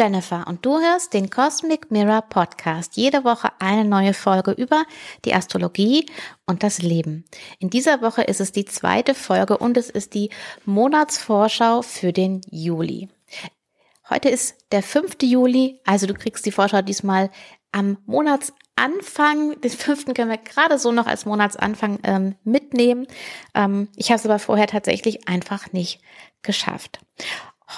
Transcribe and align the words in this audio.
Jennifer 0.00 0.46
und 0.46 0.64
du 0.64 0.80
hörst 0.80 1.12
den 1.12 1.28
Cosmic 1.28 1.90
Mirror 1.90 2.22
Podcast. 2.22 2.96
Jede 2.96 3.22
Woche 3.22 3.50
eine 3.58 3.84
neue 3.84 4.14
Folge 4.14 4.52
über 4.52 4.84
die 5.26 5.34
Astrologie 5.34 6.06
und 6.46 6.62
das 6.62 6.80
Leben. 6.80 7.26
In 7.58 7.68
dieser 7.68 8.00
Woche 8.00 8.22
ist 8.22 8.40
es 8.40 8.50
die 8.50 8.64
zweite 8.64 9.14
Folge 9.14 9.58
und 9.58 9.76
es 9.76 9.90
ist 9.90 10.14
die 10.14 10.30
Monatsvorschau 10.64 11.82
für 11.82 12.14
den 12.14 12.40
Juli. 12.50 13.10
Heute 14.08 14.30
ist 14.30 14.56
der 14.72 14.82
5. 14.82 15.16
Juli, 15.20 15.80
also 15.84 16.06
du 16.06 16.14
kriegst 16.14 16.46
die 16.46 16.52
Vorschau 16.52 16.80
diesmal 16.80 17.30
am 17.70 17.98
Monatsanfang. 18.06 19.60
Den 19.60 19.70
5. 19.70 20.14
können 20.14 20.30
wir 20.30 20.38
gerade 20.38 20.78
so 20.78 20.92
noch 20.92 21.08
als 21.08 21.26
Monatsanfang 21.26 21.98
ähm, 22.04 22.36
mitnehmen. 22.42 23.06
Ähm, 23.54 23.88
ich 23.96 24.08
habe 24.10 24.18
es 24.18 24.24
aber 24.24 24.38
vorher 24.38 24.66
tatsächlich 24.66 25.28
einfach 25.28 25.74
nicht 25.74 26.00
geschafft. 26.40 27.00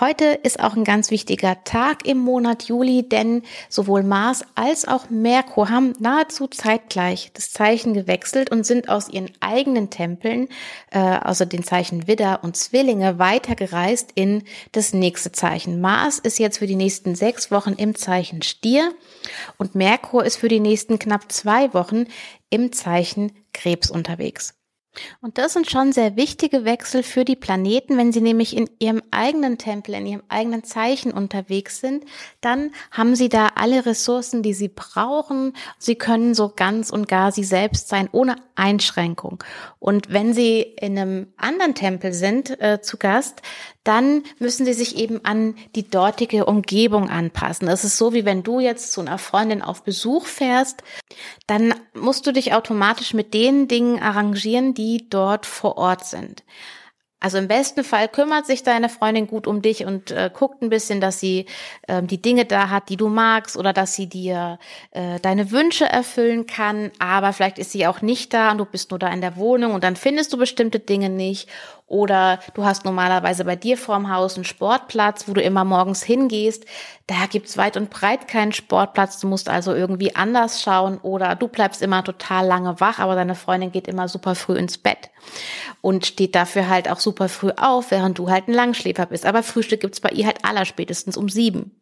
Heute 0.00 0.24
ist 0.24 0.58
auch 0.58 0.74
ein 0.74 0.84
ganz 0.84 1.10
wichtiger 1.10 1.64
Tag 1.64 2.06
im 2.06 2.16
Monat 2.16 2.64
Juli, 2.64 3.06
denn 3.06 3.42
sowohl 3.68 4.02
Mars 4.02 4.42
als 4.54 4.88
auch 4.88 5.10
Merkur 5.10 5.68
haben 5.68 5.92
nahezu 5.98 6.46
zeitgleich 6.46 7.30
das 7.34 7.50
Zeichen 7.50 7.92
gewechselt 7.92 8.50
und 8.50 8.64
sind 8.64 8.88
aus 8.88 9.10
ihren 9.10 9.30
eigenen 9.40 9.90
Tempeln, 9.90 10.48
äh, 10.90 10.98
also 10.98 11.44
den 11.44 11.62
Zeichen 11.62 12.06
Widder 12.06 12.42
und 12.42 12.56
Zwillinge, 12.56 13.18
weitergereist 13.18 14.12
in 14.14 14.44
das 14.72 14.94
nächste 14.94 15.30
Zeichen. 15.30 15.82
Mars 15.82 16.18
ist 16.18 16.38
jetzt 16.38 16.58
für 16.58 16.66
die 16.66 16.76
nächsten 16.76 17.14
sechs 17.14 17.50
Wochen 17.50 17.74
im 17.74 17.94
Zeichen 17.94 18.40
Stier 18.40 18.94
und 19.58 19.74
Merkur 19.74 20.24
ist 20.24 20.36
für 20.36 20.48
die 20.48 20.60
nächsten 20.60 20.98
knapp 20.98 21.30
zwei 21.30 21.74
Wochen 21.74 22.06
im 22.48 22.72
Zeichen 22.72 23.32
Krebs 23.52 23.90
unterwegs. 23.90 24.54
Und 25.20 25.38
das 25.38 25.54
sind 25.54 25.70
schon 25.70 25.92
sehr 25.92 26.16
wichtige 26.16 26.64
Wechsel 26.64 27.02
für 27.02 27.24
die 27.24 27.36
Planeten, 27.36 27.96
wenn 27.96 28.12
sie 28.12 28.20
nämlich 28.20 28.56
in 28.56 28.68
ihrem 28.78 29.02
eigenen 29.10 29.56
Tempel, 29.56 29.94
in 29.94 30.06
ihrem 30.06 30.22
eigenen 30.28 30.64
Zeichen 30.64 31.12
unterwegs 31.12 31.80
sind, 31.80 32.04
dann 32.40 32.72
haben 32.90 33.16
sie 33.16 33.28
da 33.28 33.48
alle 33.54 33.86
Ressourcen, 33.86 34.42
die 34.42 34.54
sie 34.54 34.68
brauchen. 34.68 35.54
Sie 35.78 35.94
können 35.94 36.34
so 36.34 36.52
ganz 36.54 36.90
und 36.90 37.08
gar 37.08 37.32
sie 37.32 37.44
selbst 37.44 37.88
sein, 37.88 38.08
ohne 38.12 38.36
Einschränkung. 38.54 39.42
Und 39.78 40.12
wenn 40.12 40.34
sie 40.34 40.60
in 40.60 40.98
einem 40.98 41.32
anderen 41.36 41.74
Tempel 41.74 42.12
sind, 42.12 42.60
äh, 42.60 42.82
zu 42.82 42.98
Gast, 42.98 43.40
dann 43.84 44.22
müssen 44.38 44.64
sie 44.64 44.74
sich 44.74 44.96
eben 44.96 45.24
an 45.24 45.56
die 45.74 45.88
dortige 45.88 46.44
Umgebung 46.44 47.10
anpassen. 47.10 47.66
Das 47.66 47.82
ist 47.82 47.98
so, 47.98 48.12
wie 48.12 48.24
wenn 48.24 48.42
du 48.42 48.60
jetzt 48.60 48.92
zu 48.92 49.00
einer 49.00 49.18
Freundin 49.18 49.62
auf 49.62 49.82
Besuch 49.82 50.26
fährst, 50.26 50.84
dann 51.48 51.74
musst 51.94 52.26
du 52.26 52.32
dich 52.32 52.54
automatisch 52.54 53.12
mit 53.12 53.34
den 53.34 53.66
Dingen 53.66 54.00
arrangieren, 54.00 54.74
die 54.74 54.81
dort 55.08 55.46
vor 55.46 55.76
Ort 55.78 56.04
sind. 56.04 56.42
Also 57.22 57.38
im 57.38 57.46
besten 57.46 57.84
Fall 57.84 58.08
kümmert 58.08 58.46
sich 58.46 58.64
deine 58.64 58.88
Freundin 58.88 59.28
gut 59.28 59.46
um 59.46 59.62
dich 59.62 59.86
und 59.86 60.10
äh, 60.10 60.28
guckt 60.34 60.60
ein 60.60 60.70
bisschen, 60.70 61.00
dass 61.00 61.20
sie 61.20 61.46
äh, 61.86 62.02
die 62.02 62.20
Dinge 62.20 62.46
da 62.46 62.68
hat, 62.68 62.88
die 62.88 62.96
du 62.96 63.08
magst 63.08 63.56
oder 63.56 63.72
dass 63.72 63.94
sie 63.94 64.08
dir 64.08 64.58
äh, 64.90 65.20
deine 65.20 65.52
Wünsche 65.52 65.84
erfüllen 65.84 66.48
kann. 66.48 66.90
Aber 66.98 67.32
vielleicht 67.32 67.60
ist 67.60 67.70
sie 67.70 67.86
auch 67.86 68.02
nicht 68.02 68.34
da 68.34 68.50
und 68.50 68.58
du 68.58 68.64
bist 68.64 68.90
nur 68.90 68.98
da 68.98 69.06
in 69.06 69.20
der 69.20 69.36
Wohnung 69.36 69.72
und 69.72 69.84
dann 69.84 69.94
findest 69.94 70.32
du 70.32 70.36
bestimmte 70.36 70.80
Dinge 70.80 71.10
nicht 71.10 71.48
oder 71.92 72.38
du 72.54 72.64
hast 72.64 72.86
normalerweise 72.86 73.44
bei 73.44 73.54
dir 73.54 73.76
vorm 73.76 74.10
Haus 74.10 74.36
einen 74.36 74.46
Sportplatz, 74.46 75.28
wo 75.28 75.34
du 75.34 75.42
immer 75.42 75.62
morgens 75.62 76.02
hingehst. 76.02 76.64
Da 77.06 77.26
gibt's 77.30 77.58
weit 77.58 77.76
und 77.76 77.90
breit 77.90 78.28
keinen 78.28 78.52
Sportplatz. 78.52 79.20
Du 79.20 79.26
musst 79.26 79.50
also 79.50 79.74
irgendwie 79.74 80.16
anders 80.16 80.62
schauen. 80.62 80.96
Oder 81.02 81.34
du 81.34 81.48
bleibst 81.48 81.82
immer 81.82 82.02
total 82.02 82.46
lange 82.46 82.80
wach, 82.80 82.98
aber 82.98 83.14
deine 83.14 83.34
Freundin 83.34 83.72
geht 83.72 83.88
immer 83.88 84.08
super 84.08 84.34
früh 84.34 84.56
ins 84.56 84.78
Bett 84.78 85.10
und 85.82 86.06
steht 86.06 86.34
dafür 86.34 86.70
halt 86.70 86.88
auch 86.88 87.00
super 87.00 87.28
früh 87.28 87.50
auf, 87.56 87.90
während 87.90 88.18
du 88.18 88.30
halt 88.30 88.48
ein 88.48 88.54
Langschläfer 88.54 89.06
bist. 89.06 89.26
Aber 89.26 89.42
Frühstück 89.42 89.80
gibt's 89.80 90.00
bei 90.00 90.10
ihr 90.10 90.24
halt 90.24 90.44
allerspätestens 90.44 91.18
um 91.18 91.28
sieben. 91.28 91.72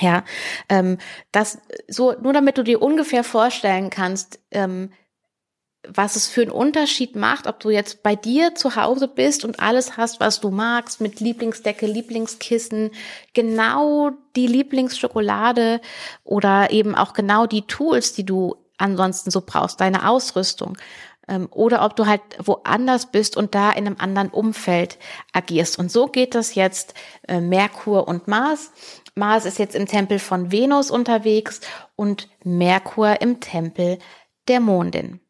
Ja, 0.00 0.24
ähm, 0.68 0.98
das 1.30 1.58
so 1.88 2.14
nur 2.20 2.32
damit 2.32 2.56
du 2.58 2.64
dir 2.64 2.80
ungefähr 2.80 3.22
vorstellen 3.22 3.90
kannst, 3.90 4.40
ähm, 4.50 4.90
was 5.86 6.16
es 6.16 6.28
für 6.28 6.42
einen 6.42 6.50
Unterschied 6.50 7.16
macht, 7.16 7.46
ob 7.46 7.60
du 7.60 7.70
jetzt 7.70 8.02
bei 8.02 8.14
dir 8.14 8.54
zu 8.54 8.76
Hause 8.76 9.08
bist 9.08 9.44
und 9.44 9.60
alles 9.60 9.96
hast, 9.96 10.20
was 10.20 10.40
du 10.40 10.50
magst, 10.50 11.00
mit 11.00 11.20
Lieblingsdecke, 11.20 11.86
Lieblingskissen, 11.86 12.90
genau 13.34 14.10
die 14.36 14.46
Lieblingsschokolade 14.46 15.80
oder 16.22 16.70
eben 16.70 16.94
auch 16.94 17.12
genau 17.12 17.46
die 17.46 17.66
Tools, 17.66 18.12
die 18.12 18.24
du 18.24 18.56
ansonsten 18.78 19.30
so 19.30 19.42
brauchst, 19.44 19.80
deine 19.80 20.08
Ausrüstung. 20.08 20.76
Ähm, 21.30 21.48
oder 21.52 21.84
ob 21.84 21.96
du 21.96 22.06
halt 22.06 22.20
woanders 22.38 23.06
bist 23.06 23.36
und 23.36 23.54
da 23.54 23.70
in 23.70 23.86
einem 23.86 23.96
anderen 23.98 24.28
Umfeld 24.28 24.98
agierst. 25.32 25.78
Und 25.78 25.90
so 25.90 26.08
geht 26.08 26.34
das 26.34 26.56
jetzt 26.56 26.94
äh, 27.28 27.40
Merkur 27.40 28.08
und 28.08 28.28
Mars. 28.28 28.72
Mars 29.14 29.44
ist 29.44 29.58
jetzt 29.58 29.76
im 29.76 29.86
Tempel 29.86 30.18
von 30.18 30.50
Venus 30.50 30.90
unterwegs 30.90 31.60
und 31.94 32.28
Merkur 32.44 33.20
im 33.22 33.40
Tempel 33.40 33.98
der 34.48 34.60
Mondin. 34.60 35.20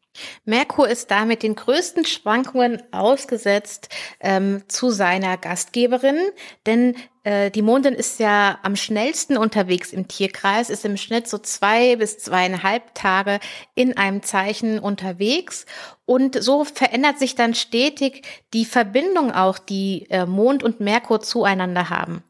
Merkur 0.43 0.89
ist 0.89 1.09
damit 1.11 1.43
den 1.43 1.55
größten 1.55 2.05
Schwankungen 2.05 2.81
ausgesetzt 2.91 3.89
ähm, 4.19 4.63
zu 4.67 4.89
seiner 4.89 5.37
Gastgeberin, 5.37 6.19
denn 6.65 6.95
die 7.23 7.61
Mondin 7.61 7.93
ist 7.93 8.19
ja 8.19 8.57
am 8.63 8.75
schnellsten 8.75 9.37
unterwegs 9.37 9.93
im 9.93 10.07
Tierkreis, 10.07 10.71
ist 10.71 10.85
im 10.85 10.97
Schnitt 10.97 11.27
so 11.27 11.37
zwei 11.37 11.95
bis 11.95 12.17
zweieinhalb 12.17 12.95
Tage 12.95 13.39
in 13.75 13.95
einem 13.95 14.23
Zeichen 14.23 14.79
unterwegs 14.79 15.65
und 16.05 16.41
so 16.41 16.63
verändert 16.63 17.19
sich 17.19 17.35
dann 17.35 17.53
stetig 17.53 18.23
die 18.53 18.65
Verbindung 18.65 19.31
auch, 19.31 19.59
die 19.59 20.07
äh, 20.09 20.25
Mond 20.25 20.63
und 20.63 20.79
Merkur 20.79 21.21
zueinander 21.21 21.89
haben. 21.89 22.23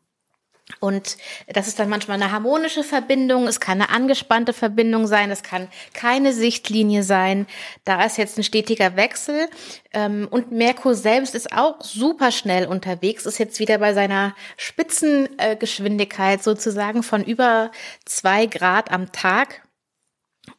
Und 0.80 1.18
das 1.48 1.68
ist 1.68 1.80
dann 1.80 1.90
manchmal 1.90 2.22
eine 2.22 2.32
harmonische 2.32 2.84
Verbindung, 2.84 3.48
es 3.48 3.60
kann 3.60 3.82
eine 3.82 3.90
angespannte 3.92 4.54
Verbindung 4.54 5.08
sein, 5.08 5.32
es 5.32 5.44
kann 5.44 5.68
keine 5.94 6.34
Sichtlinie 6.34 7.04
sein. 7.04 7.48
Da 7.84 8.04
ist 8.06 8.18
jetzt 8.18 8.38
ein 8.38 8.44
stetiger 8.44 8.96
Wechsel. 8.96 9.50
Ähm, 9.94 10.28
und 10.30 10.52
Merkur 10.52 10.96
selbst 10.96 11.36
ist 11.36 11.52
auch 11.52 11.82
super 11.82 12.32
schnell 12.32 12.66
unterwegs, 12.68 13.26
ist 13.26 13.40
jetzt 13.40 13.60
wieder 13.60 13.78
bei 13.78 13.94
seiner 13.94 14.36
Spitzengeschwindigkeit 14.58 16.44
sozusagen 16.44 17.04
von 17.04 17.24
über 17.24 17.72
zwei 18.06 18.46
Grad 18.46 18.92
am 18.92 19.12
Tag. 19.12 19.68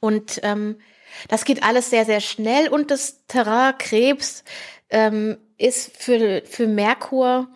Und 0.00 0.40
ähm, 0.42 0.78
das 1.28 1.44
geht 1.44 1.62
alles 1.62 1.90
sehr, 1.90 2.04
sehr 2.04 2.20
schnell 2.20 2.68
und 2.68 2.90
das 2.90 3.26
Terrain 3.26 3.76
Krebs 3.78 4.44
ähm, 4.90 5.38
ist 5.58 5.96
für, 5.96 6.42
für 6.44 6.66
Merkur 6.66 7.48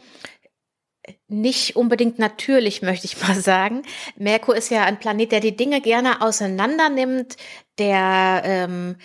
nicht 1.28 1.76
unbedingt 1.76 2.18
natürlich, 2.18 2.82
möchte 2.82 3.06
ich 3.06 3.20
mal 3.20 3.34
sagen. 3.34 3.82
Merkur 4.16 4.56
ist 4.56 4.70
ja 4.70 4.84
ein 4.84 4.98
Planet, 4.98 5.32
der 5.32 5.40
die 5.40 5.56
Dinge 5.56 5.80
gerne 5.80 6.22
auseinander 6.22 6.88
nimmt, 6.88 7.36
der 7.78 8.42
ähm, 8.44 8.96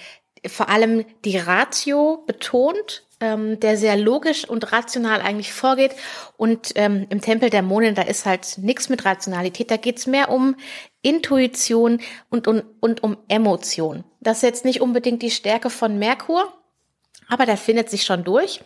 vor 0.47 0.69
allem 0.69 1.06
die 1.23 1.38
Ratio 1.38 2.23
betont, 2.25 3.06
ähm, 3.19 3.59
der 3.59 3.78
sehr 3.78 3.95
logisch 3.95 4.50
und 4.50 4.72
rational 4.72 5.22
eigentlich 5.22 5.53
vorgeht. 5.53 5.91
Und 6.38 6.72
ähm, 6.75 7.06
im 7.09 7.22
Tempel 7.22 7.50
der 7.50 7.62
Mondin, 7.62 7.95
da 7.95 8.01
ist 8.01 8.25
halt 8.25 8.57
nichts 8.57 8.89
mit 8.89 9.06
Rationalität, 9.06 9.69
da 9.69 9.78
geht's 9.78 10.07
mehr 10.07 10.29
um 10.29 10.56
Intuition 11.01 12.01
und, 12.29 12.47
und, 12.47 12.63
und 12.79 13.03
um 13.03 13.18
Emotion. 13.28 14.03
Das 14.19 14.38
ist 14.38 14.44
jetzt 14.44 14.66
nicht 14.66 14.81
unbedingt 14.81 15.21
die 15.21 15.31
Stärke 15.31 15.69
von 15.69 16.00
Merkur, 16.00 16.51
aber 17.27 17.45
der 17.45 17.57
findet 17.57 17.89
sich 17.89 18.04
schon 18.04 18.24
durch. 18.24 18.62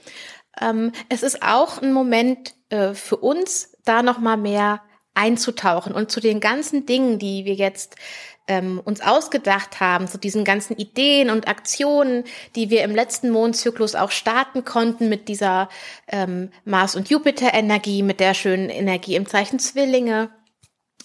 Ähm, 0.62 0.92
es 1.10 1.24
ist 1.24 1.42
auch 1.42 1.82
ein 1.82 1.94
Moment 1.94 2.56
äh, 2.70 2.94
für 2.94 3.18
uns, 3.18 3.76
da 3.84 4.02
nochmal 4.02 4.38
mehr 4.38 4.82
einzutauchen 5.14 5.94
und 5.94 6.12
zu 6.12 6.20
den 6.20 6.40
ganzen 6.40 6.86
Dingen, 6.86 7.20
die 7.20 7.46
wir 7.46 7.54
jetzt 7.54 7.96
ähm, 8.48 8.82
uns 8.84 9.02
ausgedacht 9.02 9.80
haben, 9.80 10.08
zu 10.08 10.18
diesen 10.18 10.44
ganzen 10.44 10.76
Ideen 10.78 11.30
und 11.30 11.48
Aktionen, 11.48 12.26
die 12.56 12.70
wir 12.70 12.84
im 12.84 12.94
letzten 12.94 13.32
Mondzyklus 13.32 13.96
auch 13.96 14.12
starten 14.12 14.66
konnten 14.66 15.10
mit 15.10 15.28
dieser 15.28 15.70
ähm, 16.08 16.52
Mars- 16.64 16.96
und 16.96 17.10
Jupiter-Energie, 17.10 18.04
mit 18.04 18.20
der 18.20 18.34
schönen 18.34 18.70
Energie 18.70 19.16
im 19.16 19.26
Zeichen 19.26 19.60
Zwillinge, 19.60 20.30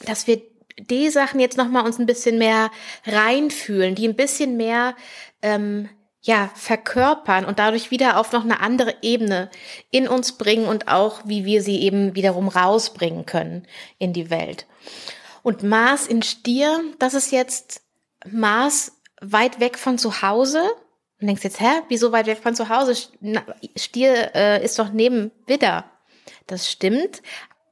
dass 0.04 0.26
wir 0.26 0.42
die 0.78 1.10
Sachen 1.10 1.40
jetzt 1.40 1.56
nochmal 1.56 1.84
uns 1.84 1.98
ein 1.98 2.06
bisschen 2.06 2.38
mehr 2.38 2.70
reinfühlen, 3.06 3.94
die 3.94 4.08
ein 4.08 4.16
bisschen 4.16 4.56
mehr 4.56 4.94
ähm, 5.42 5.88
ja, 6.22 6.50
verkörpern 6.54 7.44
und 7.44 7.58
dadurch 7.58 7.90
wieder 7.90 8.18
auf 8.18 8.32
noch 8.32 8.44
eine 8.44 8.60
andere 8.60 8.94
Ebene 9.02 9.50
in 9.90 10.06
uns 10.06 10.32
bringen 10.32 10.66
und 10.66 10.88
auch, 10.88 11.20
wie 11.24 11.44
wir 11.44 11.62
sie 11.62 11.80
eben 11.80 12.14
wiederum 12.14 12.48
rausbringen 12.48 13.24
können 13.24 13.66
in 13.98 14.12
die 14.12 14.28
Welt. 14.28 14.66
Und 15.42 15.62
Mars 15.62 16.06
in 16.06 16.22
Stier, 16.22 16.80
das 16.98 17.14
ist 17.14 17.30
jetzt 17.30 17.82
Mars 18.30 19.00
weit 19.22 19.60
weg 19.60 19.78
von 19.78 19.96
zu 19.96 20.20
Hause. 20.20 20.62
Und 21.20 21.26
denkst 21.26 21.44
jetzt, 21.44 21.60
hä, 21.60 21.82
wieso 21.88 22.12
weit 22.12 22.26
weg 22.26 22.38
von 22.42 22.54
zu 22.54 22.68
Hause? 22.68 22.94
Stier 23.76 24.34
äh, 24.34 24.64
ist 24.64 24.78
doch 24.78 24.92
neben 24.92 25.30
Widder. 25.46 25.84
Das 26.46 26.70
stimmt, 26.70 27.22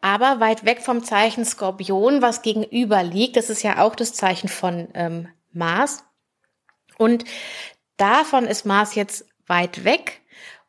aber 0.00 0.40
weit 0.40 0.64
weg 0.64 0.80
vom 0.80 1.02
Zeichen 1.02 1.44
Skorpion, 1.44 2.22
was 2.22 2.42
gegenüber 2.42 3.02
liegt. 3.02 3.36
Das 3.36 3.50
ist 3.50 3.62
ja 3.62 3.82
auch 3.82 3.94
das 3.94 4.14
Zeichen 4.14 4.48
von 4.48 4.88
ähm, 4.94 5.28
Mars. 5.52 6.04
Und 6.96 7.24
Davon 7.98 8.46
ist 8.46 8.64
Mars 8.64 8.94
jetzt 8.94 9.26
weit 9.46 9.84
weg. 9.84 10.22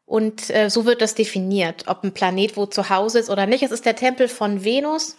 Und 0.05 0.49
äh, 0.49 0.69
so 0.69 0.85
wird 0.85 1.01
das 1.01 1.13
definiert, 1.13 1.83
ob 1.85 2.03
ein 2.03 2.13
Planet 2.15 2.57
wo 2.57 2.65
zu 2.65 2.89
Hause 2.89 3.19
ist 3.19 3.29
oder 3.29 3.45
nicht. 3.45 3.61
Es 3.61 3.71
ist 3.71 3.85
der 3.85 3.95
Tempel 3.95 4.27
von 4.27 4.63
Venus. 4.63 5.15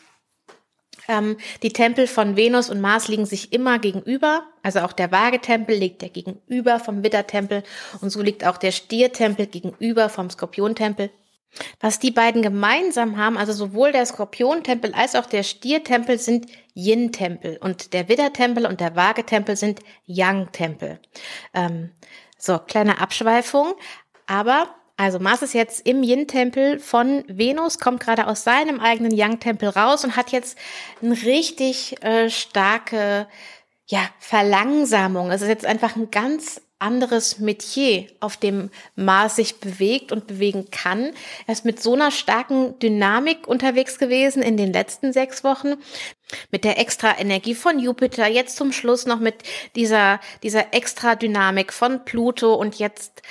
Ähm, 1.06 1.36
die 1.62 1.72
Tempel 1.72 2.08
von 2.08 2.36
Venus 2.36 2.70
und 2.70 2.80
Mars 2.80 3.06
liegen 3.06 3.24
sich 3.24 3.52
immer 3.52 3.78
gegenüber. 3.78 4.42
Also 4.64 4.80
auch 4.80 4.92
der 4.92 5.12
Waagetempel 5.12 5.76
liegt 5.76 6.02
ja 6.02 6.08
gegenüber 6.08 6.80
vom 6.80 7.04
Widdertempel 7.04 7.62
und 8.00 8.10
so 8.10 8.20
liegt 8.20 8.44
auch 8.44 8.56
der 8.56 8.72
Stiertempel 8.72 9.46
gegenüber 9.46 10.08
vom 10.08 10.28
Skorpiontempel. 10.28 11.10
Was 11.80 11.98
die 11.98 12.10
beiden 12.10 12.42
gemeinsam 12.42 13.16
haben, 13.16 13.36
also 13.36 13.52
sowohl 13.52 13.92
der 13.92 14.06
Skorpiontempel 14.06 14.94
als 14.94 15.14
auch 15.14 15.26
der 15.26 15.42
Stiertempel 15.42 16.18
sind 16.18 16.46
Yin-Tempel 16.74 17.58
und 17.60 17.92
der 17.92 18.08
Widdertempel 18.08 18.66
und 18.66 18.80
der 18.80 18.96
Waagetempel 18.96 19.56
sind 19.56 19.80
Yang-Tempel. 20.06 21.00
Ähm, 21.52 21.90
so, 22.38 22.58
kleine 22.58 23.00
Abschweifung. 23.00 23.74
Aber 24.26 24.74
also 24.96 25.18
Mars 25.18 25.40
ist 25.40 25.54
jetzt 25.54 25.86
im 25.86 26.02
Yin-Tempel 26.02 26.78
von 26.78 27.24
Venus, 27.26 27.78
kommt 27.78 28.00
gerade 28.00 28.26
aus 28.26 28.44
seinem 28.44 28.80
eigenen 28.80 29.12
Yang-Tempel 29.12 29.70
raus 29.70 30.04
und 30.04 30.14
hat 30.14 30.30
jetzt 30.30 30.58
eine 31.00 31.14
richtig 31.22 32.04
äh, 32.04 32.28
starke 32.28 33.26
ja, 33.86 34.00
Verlangsamung. 34.18 35.30
Es 35.30 35.40
ist 35.40 35.48
jetzt 35.48 35.64
einfach 35.64 35.96
ein 35.96 36.10
ganz 36.10 36.60
anderes 36.80 37.38
Metier, 37.38 38.06
auf 38.20 38.36
dem 38.36 38.70
Mars 38.96 39.36
sich 39.36 39.60
bewegt 39.60 40.12
und 40.12 40.26
bewegen 40.26 40.70
kann. 40.70 41.12
Er 41.46 41.52
ist 41.52 41.64
mit 41.64 41.82
so 41.82 41.94
einer 41.94 42.10
starken 42.10 42.78
Dynamik 42.78 43.46
unterwegs 43.46 43.98
gewesen 43.98 44.42
in 44.42 44.56
den 44.56 44.72
letzten 44.72 45.12
sechs 45.12 45.44
Wochen, 45.44 45.74
mit 46.50 46.64
der 46.64 46.78
extra 46.78 47.18
Energie 47.18 47.54
von 47.54 47.78
Jupiter, 47.78 48.26
jetzt 48.26 48.56
zum 48.56 48.72
Schluss 48.72 49.06
noch 49.06 49.20
mit 49.20 49.36
dieser, 49.76 50.20
dieser 50.42 50.74
extra 50.74 51.14
Dynamik 51.14 51.72
von 51.72 52.04
Pluto 52.04 52.54
und 52.54 52.78
jetzt 52.78 53.22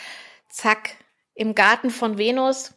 zack, 0.50 0.92
im 1.34 1.56
Garten 1.56 1.90
von 1.90 2.18
Venus. 2.18 2.74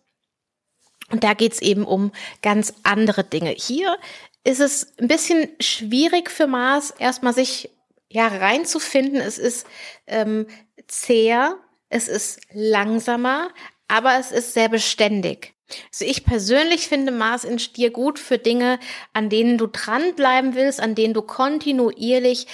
Und 1.11 1.25
da 1.25 1.35
geht's 1.35 1.61
eben 1.61 1.85
um 1.85 2.13
ganz 2.43 2.73
andere 2.85 3.25
Dinge. 3.25 3.51
Hier 3.51 3.99
ist 4.45 4.61
es 4.61 4.95
ein 4.99 5.09
bisschen 5.09 5.49
schwierig 5.61 6.31
für 6.31 6.47
Mars, 6.47 6.93
erstmal 6.99 7.35
sich 7.35 7.71
ja 8.13 8.29
reinzufinden. 8.29 9.21
Es 9.21 9.39
ist 9.39 9.67
ähm, 10.07 10.47
zäher, 10.87 11.57
es 11.89 12.09
ist 12.09 12.41
langsamer, 12.53 13.49
aber 13.89 14.19
es 14.19 14.33
ist 14.33 14.55
sehr 14.55 14.69
beständig. 14.69 15.55
Also 15.93 16.05
ich 16.05 16.25
persönlich 16.25 16.89
finde 16.89 17.13
Mars 17.13 17.45
in 17.45 17.59
Stier 17.59 17.91
gut 17.91 18.19
für 18.19 18.39
Dinge, 18.39 18.79
an 19.13 19.29
denen 19.29 19.59
du 19.59 19.67
dranbleiben 19.67 20.55
willst, 20.55 20.81
an 20.81 20.95
denen 20.95 21.15
du 21.15 21.23
kontinuierlich 21.23 22.47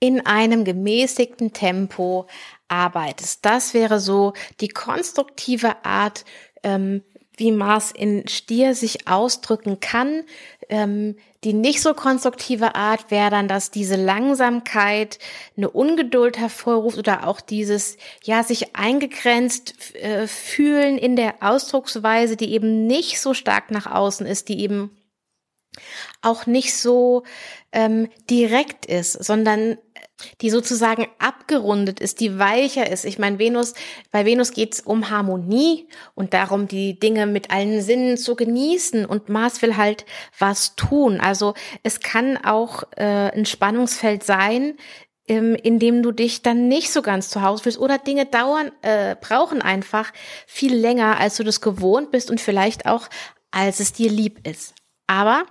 in 0.00 0.26
einem 0.26 0.64
gemäßigten 0.64 1.52
Tempo 1.52 2.26
arbeitest. 2.68 3.44
Das 3.44 3.74
wäre 3.74 4.00
so 4.00 4.32
die 4.60 4.68
konstruktive 4.68 5.84
Art, 5.84 6.24
ähm, 6.62 7.02
wie 7.36 7.52
Mars 7.52 7.90
in 7.90 8.26
Stier 8.28 8.74
sich 8.74 9.08
ausdrücken 9.08 9.80
kann. 9.80 10.24
Ähm, 10.68 11.16
die 11.44 11.52
nicht 11.52 11.80
so 11.80 11.94
konstruktive 11.94 12.74
Art 12.74 13.12
wäre 13.12 13.30
dann, 13.30 13.46
dass 13.46 13.70
diese 13.70 13.94
Langsamkeit 13.94 15.20
eine 15.56 15.70
Ungeduld 15.70 16.38
hervorruft 16.38 16.98
oder 16.98 17.28
auch 17.28 17.40
dieses, 17.40 17.98
ja, 18.24 18.42
sich 18.42 18.74
eingegrenzt 18.74 19.94
äh, 19.94 20.26
fühlen 20.26 20.98
in 20.98 21.14
der 21.14 21.34
Ausdrucksweise, 21.40 22.36
die 22.36 22.52
eben 22.52 22.86
nicht 22.88 23.20
so 23.20 23.32
stark 23.32 23.70
nach 23.70 23.86
außen 23.86 24.26
ist, 24.26 24.48
die 24.48 24.60
eben 24.60 24.90
auch 26.22 26.46
nicht 26.46 26.74
so 26.74 27.22
ähm, 27.70 28.08
direkt 28.28 28.86
ist, 28.86 29.12
sondern 29.12 29.78
die 30.40 30.50
sozusagen 30.50 31.06
abgerundet 31.18 32.00
ist, 32.00 32.20
die 32.20 32.38
weicher 32.38 32.90
ist. 32.90 33.04
Ich 33.04 33.18
meine, 33.18 33.38
Venus, 33.38 33.74
bei 34.10 34.24
Venus 34.24 34.52
geht 34.52 34.74
es 34.74 34.80
um 34.80 35.10
Harmonie 35.10 35.88
und 36.14 36.34
darum, 36.34 36.68
die 36.68 36.98
Dinge 36.98 37.26
mit 37.26 37.50
allen 37.50 37.82
Sinnen 37.82 38.16
zu 38.16 38.34
genießen. 38.34 39.04
Und 39.04 39.28
Mars 39.28 39.62
will 39.62 39.76
halt 39.76 40.06
was 40.38 40.74
tun. 40.76 41.20
Also 41.20 41.54
es 41.82 42.00
kann 42.00 42.36
auch 42.36 42.84
äh, 42.96 43.30
ein 43.32 43.46
Spannungsfeld 43.46 44.24
sein, 44.24 44.76
ähm, 45.28 45.54
in 45.54 45.78
dem 45.78 46.02
du 46.02 46.12
dich 46.12 46.42
dann 46.42 46.68
nicht 46.68 46.92
so 46.92 47.02
ganz 47.02 47.28
zu 47.28 47.42
Hause 47.42 47.64
fühlst 47.64 47.78
oder 47.78 47.98
Dinge 47.98 48.26
dauern, 48.26 48.70
äh, 48.82 49.16
brauchen 49.20 49.60
einfach 49.60 50.12
viel 50.46 50.74
länger, 50.74 51.18
als 51.18 51.36
du 51.36 51.44
das 51.44 51.60
gewohnt 51.60 52.10
bist 52.10 52.30
und 52.30 52.40
vielleicht 52.40 52.86
auch, 52.86 53.08
als 53.50 53.80
es 53.80 53.92
dir 53.92 54.10
lieb 54.10 54.46
ist. 54.46 54.74
Aber 55.06 55.44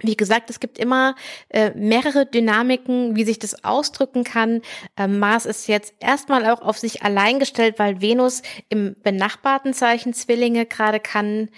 wie 0.00 0.16
gesagt, 0.16 0.50
es 0.50 0.60
gibt 0.60 0.78
immer 0.78 1.14
äh, 1.48 1.70
mehrere 1.74 2.26
Dynamiken, 2.26 3.16
wie 3.16 3.24
sich 3.24 3.38
das 3.38 3.64
ausdrücken 3.64 4.24
kann. 4.24 4.62
Ähm, 4.96 5.18
Mars 5.18 5.46
ist 5.46 5.68
jetzt 5.68 5.94
erstmal 6.00 6.46
auch 6.46 6.62
auf 6.62 6.78
sich 6.78 7.02
allein 7.02 7.38
gestellt, 7.38 7.78
weil 7.78 8.00
Venus 8.00 8.42
im 8.68 8.96
benachbarten 9.02 9.74
Zeichen 9.74 10.14
Zwillinge 10.14 10.66
gerade 10.66 11.00
kann 11.00 11.48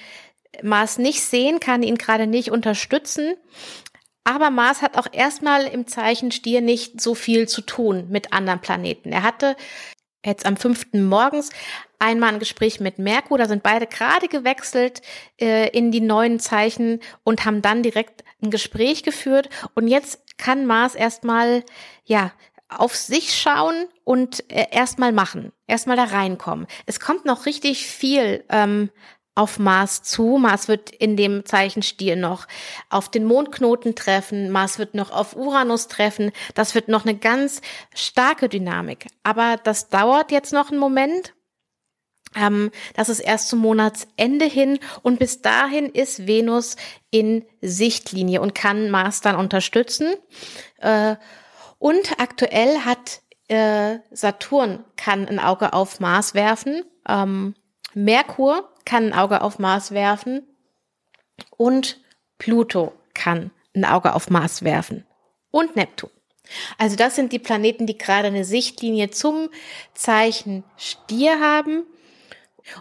Mars 0.63 0.99
nicht 0.99 1.23
sehen, 1.23 1.61
kann 1.61 1.83
ihn 1.83 1.97
gerade 1.97 2.27
nicht 2.27 2.51
unterstützen. 2.51 3.35
Aber 4.25 4.51
Mars 4.51 4.83
hat 4.83 4.97
auch 4.99 5.09
erstmal 5.13 5.65
im 5.65 5.87
Zeichen 5.87 6.31
Stier 6.31 6.61
nicht 6.61 7.01
so 7.01 7.15
viel 7.15 7.49
zu 7.49 7.63
tun 7.63 8.07
mit 8.11 8.33
anderen 8.33 8.61
Planeten. 8.61 9.13
Er 9.13 9.23
hatte 9.23 9.57
jetzt 10.25 10.47
am 10.47 10.57
fünften 10.57 11.07
morgens 11.07 11.51
einmal 11.99 12.33
ein 12.33 12.39
Gespräch 12.39 12.81
mit 12.81 12.99
Merkur, 12.99 13.39
da 13.39 13.47
sind 13.47 13.63
beide 13.63 13.87
gerade 13.87 14.29
gewechselt 14.29 15.03
äh, 15.41 15.69
in 15.71 15.91
die 15.91 16.01
neuen 16.01 16.41
Zeichen 16.41 17.01
und 17.25 17.45
haben 17.45 17.63
dann 17.63 17.83
direkt 17.83 18.25
ein 18.43 18.51
Gespräch 18.51 19.03
geführt 19.03 19.49
und 19.75 19.89
jetzt 19.89 20.23
kann 20.39 20.67
Mars 20.67 20.95
erstmal, 20.95 21.65
ja, 22.05 22.33
auf 22.69 22.95
sich 22.95 23.35
schauen 23.35 23.87
und 24.05 24.49
äh, 24.51 24.67
erstmal 24.71 25.13
machen, 25.13 25.53
erstmal 25.67 25.97
da 25.97 26.05
reinkommen. 26.05 26.67
Es 26.87 27.01
kommt 27.01 27.25
noch 27.25 27.47
richtig 27.47 27.87
viel 27.87 28.45
ähm, 28.49 28.91
auf 29.35 29.59
Mars 29.59 30.03
zu. 30.03 30.39
Mars 30.39 30.69
wird 30.69 30.91
in 30.91 31.17
dem 31.17 31.45
Zeichen 31.45 31.83
Stier 31.83 32.17
noch 32.17 32.47
auf 32.89 33.11
den 33.11 33.25
Mondknoten 33.25 33.95
treffen. 33.95 34.51
Mars 34.51 34.79
wird 34.79 34.95
noch 34.95 35.11
auf 35.11 35.37
Uranus 35.37 35.89
treffen. 35.89 36.33
Das 36.55 36.75
wird 36.75 36.89
noch 36.89 37.05
eine 37.05 37.17
ganz 37.17 37.63
starke 37.95 38.49
Dynamik. 38.49 39.07
Aber 39.23 39.57
das 39.63 39.89
dauert 39.89 40.33
jetzt 40.33 40.53
noch 40.53 40.71
einen 40.71 40.81
Moment. 40.81 41.33
Ähm, 42.37 42.71
das 42.95 43.09
ist 43.09 43.21
erst 43.21 43.49
zum 43.49 43.59
Monatsende 43.61 44.45
hin 44.45 44.79
und 45.03 45.19
bis 45.19 45.43
dahin 45.43 45.87
ist 45.87 46.27
Venus 46.27 46.77
in 47.11 47.45
Sichtlinie 47.61 48.41
und 48.41 48.55
kann 48.55 48.91
Mars 48.91 49.21
dann 49.21 49.37
unterstützen. 49.37 50.15
Äh, 50.79 51.17
und 51.79 52.21
aktuell 52.21 52.81
hat 52.81 53.23
äh, 53.49 53.99
Saturn 54.13 54.85
kann 54.97 55.27
ein 55.27 55.41
Auge 55.41 55.73
auf 55.73 55.99
Mars 55.99 56.35
werfen. 56.35 56.85
Ähm, 57.09 57.55
Merkur 57.95 58.70
kann 58.85 59.07
ein 59.07 59.13
Auge 59.15 59.43
auf 59.43 59.59
Mars 59.59 59.93
werfen 59.93 60.47
und 61.57 62.01
Pluto 62.39 62.93
kann 63.15 63.51
ein 63.75 63.85
Auge 63.85 64.15
auf 64.15 64.31
Mars 64.31 64.63
werfen 64.63 65.07
und 65.51 65.77
Neptun. 65.77 66.11
Also 66.79 66.97
das 66.97 67.15
sind 67.15 67.33
die 67.33 67.39
Planeten, 67.39 67.87
die 67.87 67.99
gerade 67.99 68.29
eine 68.29 68.45
Sichtlinie 68.45 69.11
zum 69.11 69.51
Zeichen 69.95 70.65
Stier 70.77 71.41
haben. 71.41 71.85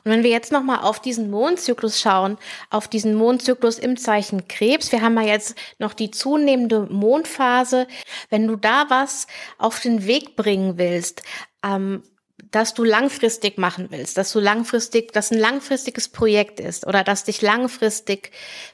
Und 0.03 0.11
wenn 0.11 0.23
wir 0.23 0.29
jetzt 0.29 0.51
nochmal 0.51 0.79
auf 0.79 0.99
diesen 0.99 1.29
Mondzyklus 1.29 1.99
schauen, 1.99 2.37
auf 2.69 2.87
diesen 2.87 3.15
Mondzyklus 3.15 3.79
im 3.79 3.97
Zeichen 3.97 4.47
Krebs, 4.47 4.91
wir 4.91 5.01
haben 5.01 5.15
ja 5.15 5.23
jetzt 5.23 5.55
noch 5.77 5.93
die 5.93 6.11
zunehmende 6.11 6.87
Mondphase. 6.89 7.87
Wenn 8.29 8.47
du 8.47 8.55
da 8.55 8.85
was 8.89 9.27
auf 9.57 9.79
den 9.79 10.05
Weg 10.05 10.35
bringen 10.35 10.77
willst, 10.77 11.23
ähm, 11.63 12.03
dass 12.51 12.73
du 12.73 12.83
langfristig 12.83 13.57
machen 13.57 13.87
willst, 13.89 14.17
dass 14.17 14.31
du 14.31 14.39
langfristig, 14.39 15.13
dass 15.13 15.31
ein 15.31 15.39
langfristiges 15.39 16.09
Projekt 16.09 16.59
ist 16.59 16.87
oder 16.87 17.03
dass 17.03 17.23
dich 17.23 17.41
langfristig 17.41 18.31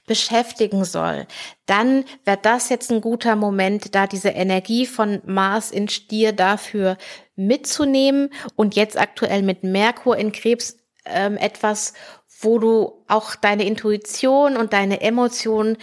beschäftigen 0.07 0.85
soll, 0.85 1.27
dann 1.65 2.05
wäre 2.23 2.39
das 2.41 2.69
jetzt 2.69 2.91
ein 2.91 3.01
guter 3.01 3.35
Moment, 3.35 3.95
da 3.95 4.07
diese 4.07 4.29
Energie 4.29 4.85
von 4.85 5.21
Mars 5.25 5.71
in 5.71 5.89
Stier 5.89 6.31
dafür 6.31 6.97
mitzunehmen 7.35 8.29
und 8.55 8.75
jetzt 8.75 8.97
aktuell 8.97 9.41
mit 9.41 9.63
Merkur 9.63 10.17
in 10.17 10.31
Krebs 10.31 10.77
ähm, 11.05 11.37
etwas, 11.37 11.93
wo 12.39 12.59
du 12.59 13.03
auch 13.07 13.35
deine 13.35 13.65
Intuition 13.65 14.57
und 14.57 14.73
deine 14.73 15.01
Emotionen 15.01 15.77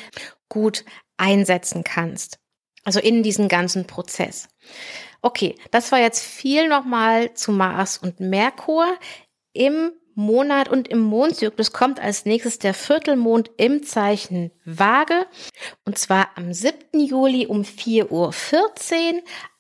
gut 0.49 0.85
einsetzen 1.17 1.85
kannst. 1.85 2.39
Also 2.85 3.01
in 3.01 3.23
diesen 3.23 3.49
ganzen 3.49 3.87
Prozess. 3.87 4.49
Okay, 5.23 5.55
das 5.71 5.93
war 5.93 6.01
jetzt 6.01 6.23
viel 6.25 6.69
nochmal 6.69 7.33
zu 7.35 7.53
Mars 7.53 7.97
und 7.97 8.19
Merkur. 8.19 8.87
Im 9.53 9.93
Monat 10.15 10.69
und 10.69 10.89
im 10.89 11.01
Mondzyklus 11.01 11.73
kommt 11.73 12.01
als 12.01 12.27
nächstes 12.27 12.59
der 12.59 12.75
Viertelmond 12.75 13.51
im 13.57 13.83
Zeichen 13.83 14.51
Waage. 14.65 15.27
Und 15.87 15.97
zwar 15.97 16.29
am 16.35 16.53
7. 16.53 17.01
Juli 17.01 17.47
um 17.47 17.63
4.14 17.63 18.11
Uhr 18.11 18.33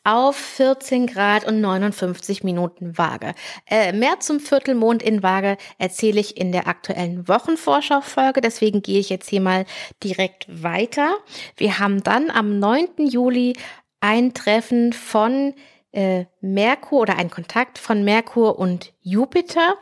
auf 0.04 0.36
14 0.36 1.06
Grad 1.06 1.44
und 1.44 1.60
59 1.60 2.42
Minuten 2.42 2.98
Waage. 2.98 3.34
Äh, 3.66 3.92
mehr 3.92 4.18
zum 4.18 4.40
Viertelmond 4.40 5.02
in 5.02 5.22
Waage 5.22 5.56
erzähle 5.78 6.20
ich 6.20 6.36
in 6.36 6.50
der 6.50 6.66
aktuellen 6.66 7.28
Wochenvorschau-Folge, 7.28 8.40
deswegen 8.40 8.82
gehe 8.82 8.98
ich 8.98 9.10
jetzt 9.10 9.30
hier 9.30 9.40
mal 9.40 9.64
direkt 10.02 10.46
weiter. 10.48 11.14
Wir 11.56 11.78
haben 11.78 12.02
dann 12.02 12.30
am 12.30 12.58
9. 12.58 13.06
Juli 13.06 13.54
ein 14.02 14.34
Treffen 14.34 14.92
von 14.92 15.54
äh, 15.92 16.26
Merkur 16.40 17.00
oder 17.00 17.16
ein 17.16 17.30
Kontakt 17.30 17.78
von 17.78 18.04
Merkur 18.04 18.58
und 18.58 18.92
Jupiter. 19.00 19.76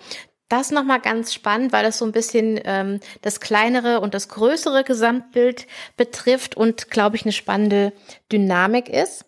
das 0.48 0.70
nochmal 0.72 1.00
ganz 1.00 1.32
spannend, 1.32 1.72
weil 1.72 1.84
das 1.84 1.98
so 1.98 2.04
ein 2.04 2.12
bisschen 2.12 2.60
ähm, 2.64 3.00
das 3.22 3.40
kleinere 3.40 4.00
und 4.00 4.14
das 4.14 4.28
größere 4.28 4.84
Gesamtbild 4.84 5.66
betrifft 5.96 6.56
und, 6.56 6.90
glaube 6.90 7.16
ich, 7.16 7.22
eine 7.22 7.32
spannende 7.32 7.92
Dynamik 8.30 8.88
ist. 8.88 9.24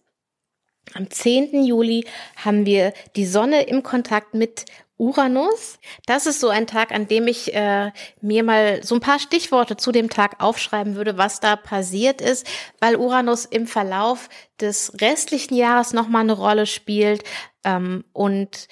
Am 0.94 1.08
10. 1.08 1.64
Juli 1.64 2.04
haben 2.36 2.66
wir 2.66 2.92
die 3.14 3.24
Sonne 3.24 3.62
im 3.62 3.82
Kontakt 3.82 4.34
mit 4.34 4.66
Uranus. 4.96 5.78
Das 6.06 6.26
ist 6.26 6.40
so 6.40 6.48
ein 6.48 6.66
Tag, 6.66 6.92
an 6.92 7.08
dem 7.08 7.26
ich 7.26 7.54
äh, 7.54 7.90
mir 8.20 8.44
mal 8.44 8.84
so 8.84 8.94
ein 8.94 9.00
paar 9.00 9.18
Stichworte 9.18 9.76
zu 9.76 9.90
dem 9.90 10.10
Tag 10.10 10.42
aufschreiben 10.42 10.94
würde, 10.94 11.18
was 11.18 11.40
da 11.40 11.56
passiert 11.56 12.20
ist, 12.20 12.46
weil 12.80 12.96
Uranus 12.96 13.44
im 13.44 13.66
Verlauf 13.66 14.28
des 14.60 14.92
restlichen 15.00 15.54
Jahres 15.54 15.92
nochmal 15.92 16.22
eine 16.22 16.34
Rolle 16.34 16.66
spielt 16.66 17.24
ähm, 17.64 18.04
und 18.12 18.68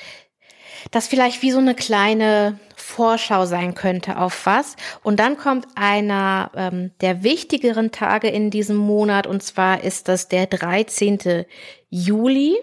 das 0.91 1.09
vielleicht 1.09 1.43
wie 1.43 1.51
so 1.51 1.59
eine 1.59 1.75
kleine 1.75 2.59
Vorschau 2.77 3.47
sein 3.47 3.75
könnte 3.75 4.19
auf 4.19 4.47
was. 4.47 4.77
Und 5.03 5.21
dann 5.21 5.37
kommt 5.37 5.67
einer 5.75 6.51
ähm, 6.55 6.93
der 7.01 7.23
wichtigeren 7.23 7.93
Tage 7.93 8.29
in 8.29 8.51
diesem 8.51 8.77
Monat 8.77 9.27
und 9.27 9.43
zwar 9.43 9.85
ist 9.85 10.09
das 10.09 10.29
der 10.29 10.47
13. 10.47 11.45
Juli. 11.89 12.57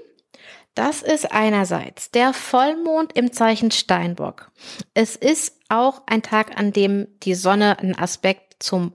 Das 0.77 1.01
ist 1.01 1.31
einerseits 1.31 2.11
der 2.11 2.33
Vollmond 2.33 3.13
im 3.17 3.33
Zeichen 3.33 3.71
Steinbock. 3.71 4.51
Es 4.93 5.15
ist 5.15 5.59
auch 5.69 6.03
ein 6.05 6.21
Tag, 6.21 6.59
an 6.59 6.71
dem 6.71 7.07
die 7.23 7.33
Sonne 7.33 7.79
einen 7.79 7.97
Aspekt 7.97 8.61
zum 8.61 8.93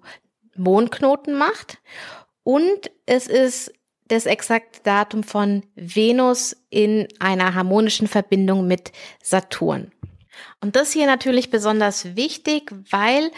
Mondknoten 0.55 1.35
macht. 1.35 1.79
Und 2.45 2.93
es 3.05 3.27
ist 3.27 3.73
das 4.07 4.27
exakte 4.27 4.79
Datum 4.85 5.25
von 5.25 5.65
Venus 5.75 6.57
in 6.71 7.09
einer 7.19 7.57
harmonischen 7.57 8.07
Verbindung 8.07 8.69
mit 8.69 8.93
Saturn. 9.21 9.91
Und 10.61 10.77
das 10.77 10.93
hier 10.93 11.07
natürlich 11.07 11.51
besonders 11.51 12.15
wichtig, 12.15 12.73
weil 12.91 13.33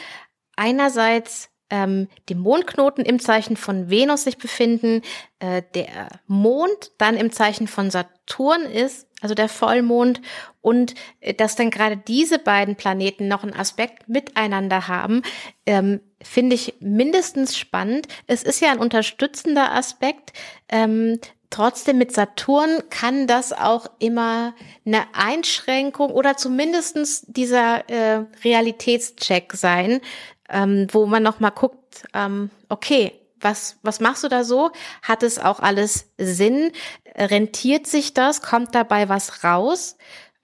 einerseits 0.55 1.49
ähm, 1.71 2.09
die 2.29 2.35
Mondknoten 2.35 3.05
im 3.05 3.19
Zeichen 3.19 3.57
von 3.57 3.91
Venus 3.91 4.25
sich 4.25 4.39
befinden, 4.39 5.03
äh, 5.39 5.63
der 5.75 6.09
Mond 6.27 6.93
dann 6.99 7.17
im 7.17 7.33
Zeichen 7.33 7.67
von 7.69 7.91
Saturn 7.91 8.63
ist, 8.63 9.07
also 9.21 9.35
der 9.35 9.49
Vollmond, 9.49 10.21
und 10.61 10.95
äh, 11.21 11.35
dass 11.35 11.57
dann 11.57 11.71
gerade 11.71 11.97
diese 11.97 12.39
beiden 12.39 12.77
Planeten 12.77 13.29
noch 13.29 13.43
einen 13.43 13.55
Aspekt 13.55 14.09
miteinander 14.09 14.89
haben, 14.89 15.23
ähm, 15.67 16.01
finde 16.23 16.55
ich 16.55 16.75
mindestens 16.81 17.57
spannend. 17.57 18.09
Es 18.27 18.43
ist 18.43 18.61
ja 18.61 18.71
ein 18.71 18.79
unterstützender 18.79 19.73
Aspekt. 19.73 20.33
Ähm, 20.69 21.19
trotzdem 21.51 21.99
mit 21.99 22.13
Saturn 22.13 22.83
kann 22.91 23.27
das 23.27 23.53
auch 23.53 23.87
immer 23.99 24.55
eine 24.85 25.03
Einschränkung 25.13 26.11
oder 26.11 26.37
zumindestens 26.37 27.23
dieser 27.29 27.89
äh, 27.89 28.25
Realitätscheck 28.43 29.53
sein, 29.53 30.01
ähm, 30.49 30.87
wo 30.93 31.07
man 31.07 31.23
noch 31.23 31.41
mal 31.41 31.51
guckt, 31.51 32.05
ähm, 32.15 32.51
okay, 32.69 33.13
was, 33.41 33.77
was 33.83 34.01
machst 34.01 34.25
du 34.25 34.29
da 34.29 34.43
so? 34.43 34.71
Hat 35.03 35.23
es 35.23 35.39
auch 35.39 35.61
alles 35.61 36.11
Sinn? 36.19 36.73
Rentiert 37.15 37.87
sich 37.87 38.15
das? 38.15 38.43
Kommt 38.43 38.75
dabei 38.75 39.09
was 39.09 39.45
raus? 39.45 39.97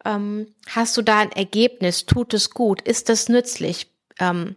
Ähm, 0.04 0.54
hast 0.69 0.97
du 0.97 1.02
da 1.02 1.19
ein 1.19 1.33
Ergebnis? 1.33 2.07
Tut 2.07 2.35
es 2.35 2.50
gut? 2.50 2.83
Ist 2.83 3.09
das 3.09 3.28
nützlich? 3.28 3.90
Ähm, 4.19 4.57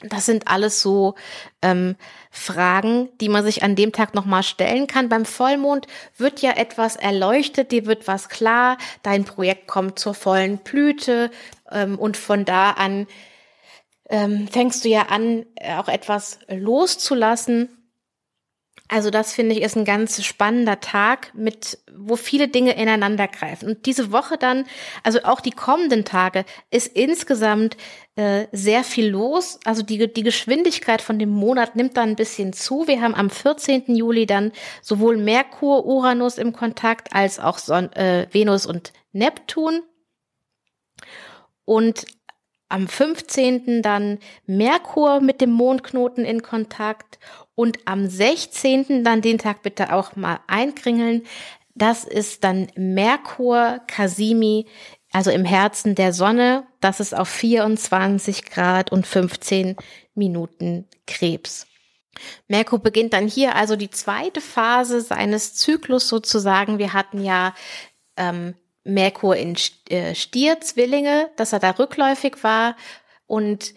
das 0.00 0.26
sind 0.26 0.48
alles 0.48 0.82
so 0.82 1.14
ähm, 1.62 1.96
Fragen, 2.30 3.08
die 3.20 3.28
man 3.28 3.44
sich 3.44 3.62
an 3.62 3.76
dem 3.76 3.92
Tag 3.92 4.14
nochmal 4.14 4.42
stellen 4.42 4.86
kann. 4.86 5.08
Beim 5.08 5.24
Vollmond 5.24 5.86
wird 6.16 6.42
ja 6.42 6.52
etwas 6.52 6.96
erleuchtet, 6.96 7.72
dir 7.72 7.86
wird 7.86 8.06
was 8.06 8.28
klar, 8.28 8.76
dein 9.02 9.24
Projekt 9.24 9.66
kommt 9.66 9.98
zur 9.98 10.14
vollen 10.14 10.58
Blüte 10.58 11.30
ähm, 11.70 11.98
und 11.98 12.16
von 12.16 12.44
da 12.44 12.72
an 12.72 13.06
ähm, 14.10 14.48
fängst 14.48 14.84
du 14.84 14.88
ja 14.88 15.02
an, 15.08 15.46
auch 15.78 15.88
etwas 15.88 16.38
loszulassen 16.48 17.68
also 18.88 19.10
das 19.10 19.32
finde 19.32 19.54
ich 19.54 19.62
ist 19.62 19.76
ein 19.76 19.86
ganz 19.86 20.22
spannender 20.22 20.78
Tag 20.78 21.32
mit, 21.34 21.78
wo 21.96 22.16
viele 22.16 22.48
Dinge 22.48 22.76
ineinander 22.76 23.28
greifen. 23.28 23.68
Und 23.68 23.86
diese 23.86 24.12
Woche 24.12 24.36
dann, 24.36 24.66
also 25.02 25.20
auch 25.24 25.40
die 25.40 25.52
kommenden 25.52 26.04
Tage, 26.04 26.44
ist 26.70 26.94
insgesamt 26.94 27.78
äh, 28.14 28.46
sehr 28.52 28.84
viel 28.84 29.08
los. 29.08 29.58
Also 29.64 29.82
die, 29.82 30.12
die 30.12 30.22
Geschwindigkeit 30.22 31.00
von 31.00 31.18
dem 31.18 31.30
Monat 31.30 31.76
nimmt 31.76 31.96
dann 31.96 32.10
ein 32.10 32.16
bisschen 32.16 32.52
zu. 32.52 32.86
Wir 32.86 33.00
haben 33.00 33.14
am 33.14 33.30
14. 33.30 33.96
Juli 33.96 34.26
dann 34.26 34.52
sowohl 34.82 35.16
Merkur, 35.16 35.86
Uranus 35.86 36.36
im 36.36 36.52
Kontakt 36.52 37.14
als 37.14 37.40
auch 37.40 37.56
Son 37.56 37.90
äh, 37.94 38.28
Venus 38.32 38.66
und 38.66 38.92
Neptun. 39.12 39.80
Und 41.64 42.04
am 42.68 42.88
15. 42.88 43.82
dann 43.82 44.18
Merkur 44.46 45.20
mit 45.20 45.40
dem 45.40 45.52
Mondknoten 45.52 46.24
in 46.24 46.42
Kontakt 46.42 47.18
und 47.54 47.78
am 47.84 48.08
16. 48.08 49.04
dann 49.04 49.22
den 49.22 49.38
Tag 49.38 49.62
bitte 49.62 49.92
auch 49.92 50.16
mal 50.16 50.40
einkringeln. 50.46 51.22
Das 51.74 52.04
ist 52.04 52.44
dann 52.44 52.68
Merkur 52.76 53.80
Kasimi, 53.86 54.66
also 55.12 55.30
im 55.30 55.44
Herzen 55.44 55.94
der 55.94 56.12
Sonne. 56.12 56.66
Das 56.80 57.00
ist 57.00 57.14
auf 57.14 57.28
24 57.28 58.44
Grad 58.44 58.92
und 58.92 59.06
15 59.06 59.76
Minuten 60.14 60.88
Krebs. 61.06 61.66
Merkur 62.48 62.78
beginnt 62.78 63.12
dann 63.12 63.26
hier 63.26 63.56
also 63.56 63.76
die 63.76 63.90
zweite 63.90 64.40
Phase 64.40 65.00
seines 65.00 65.54
Zyklus 65.54 66.08
sozusagen. 66.08 66.78
Wir 66.78 66.92
hatten 66.92 67.22
ja 67.22 67.54
ähm, 68.16 68.54
Merkur 68.84 69.36
in 69.36 69.56
äh, 69.88 70.14
Stier, 70.14 70.60
Zwillinge, 70.60 71.30
dass 71.36 71.52
er 71.52 71.58
da 71.58 71.70
rückläufig 71.70 72.42
war. 72.44 72.76
Und 73.26 73.74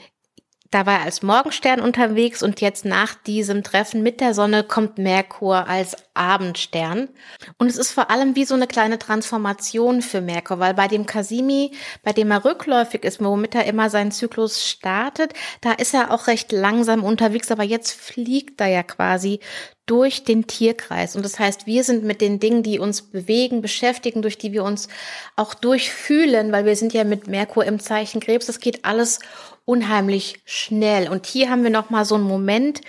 da 0.72 0.86
war 0.86 1.00
er 1.00 1.06
als 1.06 1.22
Morgenstern 1.22 1.80
unterwegs 1.80 2.44
und 2.44 2.62
jetzt 2.62 2.86
nach 2.86 3.16
diesem 3.16 3.64
Treffen 3.64 4.04
mit 4.04 4.20
der 4.20 4.34
Sonne 4.34 4.64
kommt 4.64 4.98
Merkur 4.98 5.68
als 5.68 5.96
Abendstern. 6.14 7.10
Und 7.58 7.68
es 7.68 7.78
ist 7.78 7.92
vor 7.92 8.10
allem 8.10 8.36
wie 8.36 8.46
so 8.46 8.56
eine 8.56 8.68
kleine 8.68 9.00
Transformation 9.00 10.02
für 10.02 10.22
Merkur, 10.22 10.60
weil 10.60 10.74
bei 10.74 10.88
dem 10.88 11.06
Kasimi, 11.06 11.72
bei 12.04 12.12
dem 12.12 12.32
er 12.32 12.44
rückläufig 12.44 13.04
ist, 13.04 13.24
womit 13.24 13.56
er 13.56 13.66
immer 13.66 13.90
seinen 13.90 14.12
Zyklus 14.12 14.68
startet, 14.68 15.34
da 15.62 15.72
ist 15.72 15.94
er 15.94 16.12
auch 16.12 16.28
recht 16.28 16.52
langsam 16.52 17.04
unterwegs, 17.04 17.52
aber 17.52 17.64
jetzt 17.64 17.92
fliegt 17.92 18.60
er 18.60 18.68
ja 18.68 18.84
quasi 18.84 19.40
durch 19.86 20.26
den 20.26 20.48
Tierkreis. 20.48 21.16
Und 21.16 21.24
das 21.24 21.40
heißt, 21.40 21.66
wir 21.66 21.84
sind 21.84 22.04
mit 22.04 22.20
den 22.20 22.40
Dingen, 22.40 22.62
die 22.62 22.78
uns 22.78 23.02
bewegen, 23.02 23.62
beschäftigen, 23.62 24.22
durch 24.22 24.38
die 24.38 24.52
wir 24.52 24.64
uns 24.66 24.90
auch 25.38 25.54
durchfühlen, 25.54 26.52
weil 26.52 26.66
wir 26.66 26.76
sind 26.76 26.94
ja 26.94 27.06
mit 27.06 27.28
Merkur 27.28 27.64
im 27.64 27.80
Zeichen 27.80 28.20
Krebs. 28.20 28.48
Das 28.48 28.60
geht 28.60 28.84
alles 28.84 29.20
unheimlich 29.68 30.40
schnell. 30.46 31.10
Und 31.10 31.26
hier 31.26 31.50
haben 31.50 31.64
wir 31.64 31.70
noch 31.70 31.90
mal 31.90 32.06
so 32.06 32.16
einen 32.16 32.24
Moment, 32.24 32.82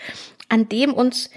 an 0.49 0.69
dem 0.69 0.95
uns 0.95 1.29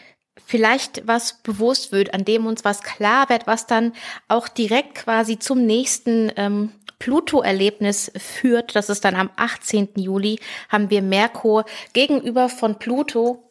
vielleicht 0.46 1.08
was 1.08 1.42
bewusst 1.42 1.92
wird, 1.92 2.14
an 2.14 2.24
dem 2.26 2.46
uns 2.46 2.64
was 2.64 2.84
klar 2.84 3.28
wird, 3.30 3.48
was 3.48 3.66
dann 3.66 3.94
auch 4.28 4.48
direkt 4.48 4.96
quasi 4.96 5.40
zum 5.40 5.66
nächsten 5.66 6.32
ähm, 6.36 6.72
Pluto-Erlebnis 7.00 8.12
führt. 8.16 8.76
Das 8.76 8.90
ist 8.90 9.04
dann 9.04 9.16
am 9.16 9.32
18. 9.36 9.90
Juli, 9.96 10.40
haben 10.70 10.92
wir 10.92 11.02
Merkur 11.02 11.66
gegenüber 11.94 12.48
von 12.48 12.78
Pluto. 12.78 13.50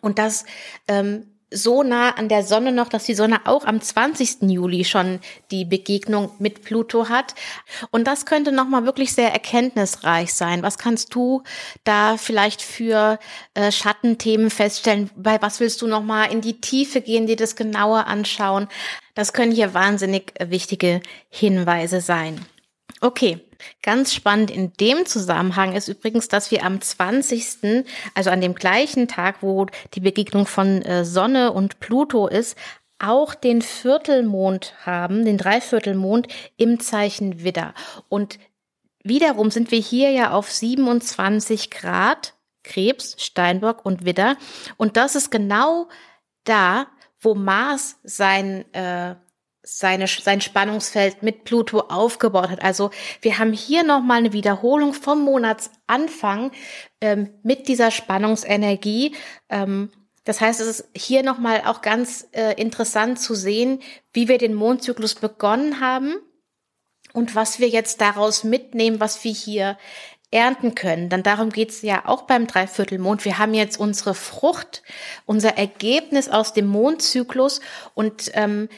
Und 0.00 0.18
das 0.18 0.46
ähm, 0.88 1.29
so 1.50 1.82
nah 1.82 2.10
an 2.10 2.28
der 2.28 2.42
Sonne 2.42 2.72
noch, 2.72 2.88
dass 2.88 3.04
die 3.04 3.14
Sonne 3.14 3.40
auch 3.46 3.64
am 3.64 3.80
20. 3.80 4.42
Juli 4.42 4.84
schon 4.84 5.20
die 5.50 5.64
Begegnung 5.64 6.30
mit 6.38 6.62
Pluto 6.62 7.08
hat. 7.08 7.34
Und 7.90 8.06
das 8.06 8.26
könnte 8.26 8.52
nochmal 8.52 8.84
wirklich 8.84 9.12
sehr 9.12 9.32
erkenntnisreich 9.32 10.32
sein. 10.32 10.62
Was 10.62 10.78
kannst 10.78 11.14
du 11.14 11.42
da 11.84 12.16
vielleicht 12.16 12.62
für 12.62 13.18
äh, 13.54 13.72
Schattenthemen 13.72 14.50
feststellen? 14.50 15.10
Bei 15.16 15.40
was 15.42 15.60
willst 15.60 15.82
du 15.82 15.86
nochmal 15.86 16.32
in 16.32 16.40
die 16.40 16.60
Tiefe 16.60 17.00
gehen, 17.00 17.26
dir 17.26 17.36
das 17.36 17.56
genauer 17.56 18.06
anschauen? 18.06 18.68
Das 19.14 19.32
können 19.32 19.52
hier 19.52 19.74
wahnsinnig 19.74 20.32
wichtige 20.40 21.02
Hinweise 21.28 22.00
sein. 22.00 22.44
Okay, 23.02 23.40
ganz 23.82 24.12
spannend 24.12 24.50
in 24.50 24.72
dem 24.74 25.06
Zusammenhang 25.06 25.74
ist 25.74 25.88
übrigens, 25.88 26.28
dass 26.28 26.50
wir 26.50 26.64
am 26.64 26.80
20., 26.80 27.86
also 28.14 28.30
an 28.30 28.42
dem 28.42 28.54
gleichen 28.54 29.08
Tag, 29.08 29.36
wo 29.40 29.66
die 29.94 30.00
Begegnung 30.00 30.46
von 30.46 30.82
äh, 30.82 31.04
Sonne 31.04 31.52
und 31.52 31.80
Pluto 31.80 32.26
ist, 32.26 32.58
auch 32.98 33.34
den 33.34 33.62
Viertelmond 33.62 34.74
haben, 34.84 35.24
den 35.24 35.38
Dreiviertelmond 35.38 36.28
im 36.58 36.78
Zeichen 36.80 37.42
Widder. 37.42 37.72
Und 38.10 38.38
wiederum 39.02 39.50
sind 39.50 39.70
wir 39.70 39.80
hier 39.80 40.10
ja 40.10 40.32
auf 40.32 40.50
27 40.50 41.70
Grad 41.70 42.34
Krebs, 42.62 43.16
Steinbock 43.18 43.86
und 43.86 44.04
Widder. 44.04 44.36
Und 44.76 44.98
das 44.98 45.14
ist 45.14 45.30
genau 45.30 45.88
da, 46.44 46.86
wo 47.20 47.34
Mars 47.34 47.96
sein 48.02 48.70
äh, 48.74 49.14
seine, 49.76 50.06
sein 50.08 50.40
Spannungsfeld 50.40 51.22
mit 51.22 51.44
Pluto 51.44 51.80
aufgebaut 51.80 52.50
hat. 52.50 52.62
Also 52.62 52.90
wir 53.22 53.38
haben 53.38 53.52
hier 53.52 53.84
nochmal 53.84 54.18
eine 54.18 54.32
Wiederholung 54.32 54.94
vom 54.94 55.22
Monatsanfang 55.24 56.50
ähm, 57.00 57.30
mit 57.42 57.68
dieser 57.68 57.90
Spannungsenergie. 57.90 59.14
Ähm, 59.48 59.90
das 60.24 60.40
heißt, 60.40 60.60
es 60.60 60.80
ist 60.80 60.88
hier 60.94 61.22
nochmal 61.22 61.62
auch 61.66 61.82
ganz 61.82 62.28
äh, 62.32 62.54
interessant 62.60 63.20
zu 63.20 63.34
sehen, 63.34 63.80
wie 64.12 64.28
wir 64.28 64.38
den 64.38 64.54
Mondzyklus 64.54 65.14
begonnen 65.14 65.80
haben 65.80 66.14
und 67.12 67.34
was 67.34 67.60
wir 67.60 67.68
jetzt 67.68 68.00
daraus 68.00 68.44
mitnehmen, 68.44 69.00
was 69.00 69.22
wir 69.24 69.32
hier 69.32 69.78
ernten 70.32 70.74
können. 70.74 71.08
Dann 71.08 71.22
darum 71.22 71.50
geht's 71.50 71.82
ja 71.82 72.02
auch 72.06 72.22
beim 72.22 72.46
Dreiviertelmond. 72.46 73.24
Wir 73.24 73.38
haben 73.38 73.54
jetzt 73.54 73.78
unsere 73.78 74.14
Frucht, 74.14 74.82
unser 75.26 75.56
Ergebnis 75.56 76.28
aus 76.28 76.52
dem 76.52 76.66
Mondzyklus 76.66 77.60
und 77.94 78.30
ähm, 78.34 78.68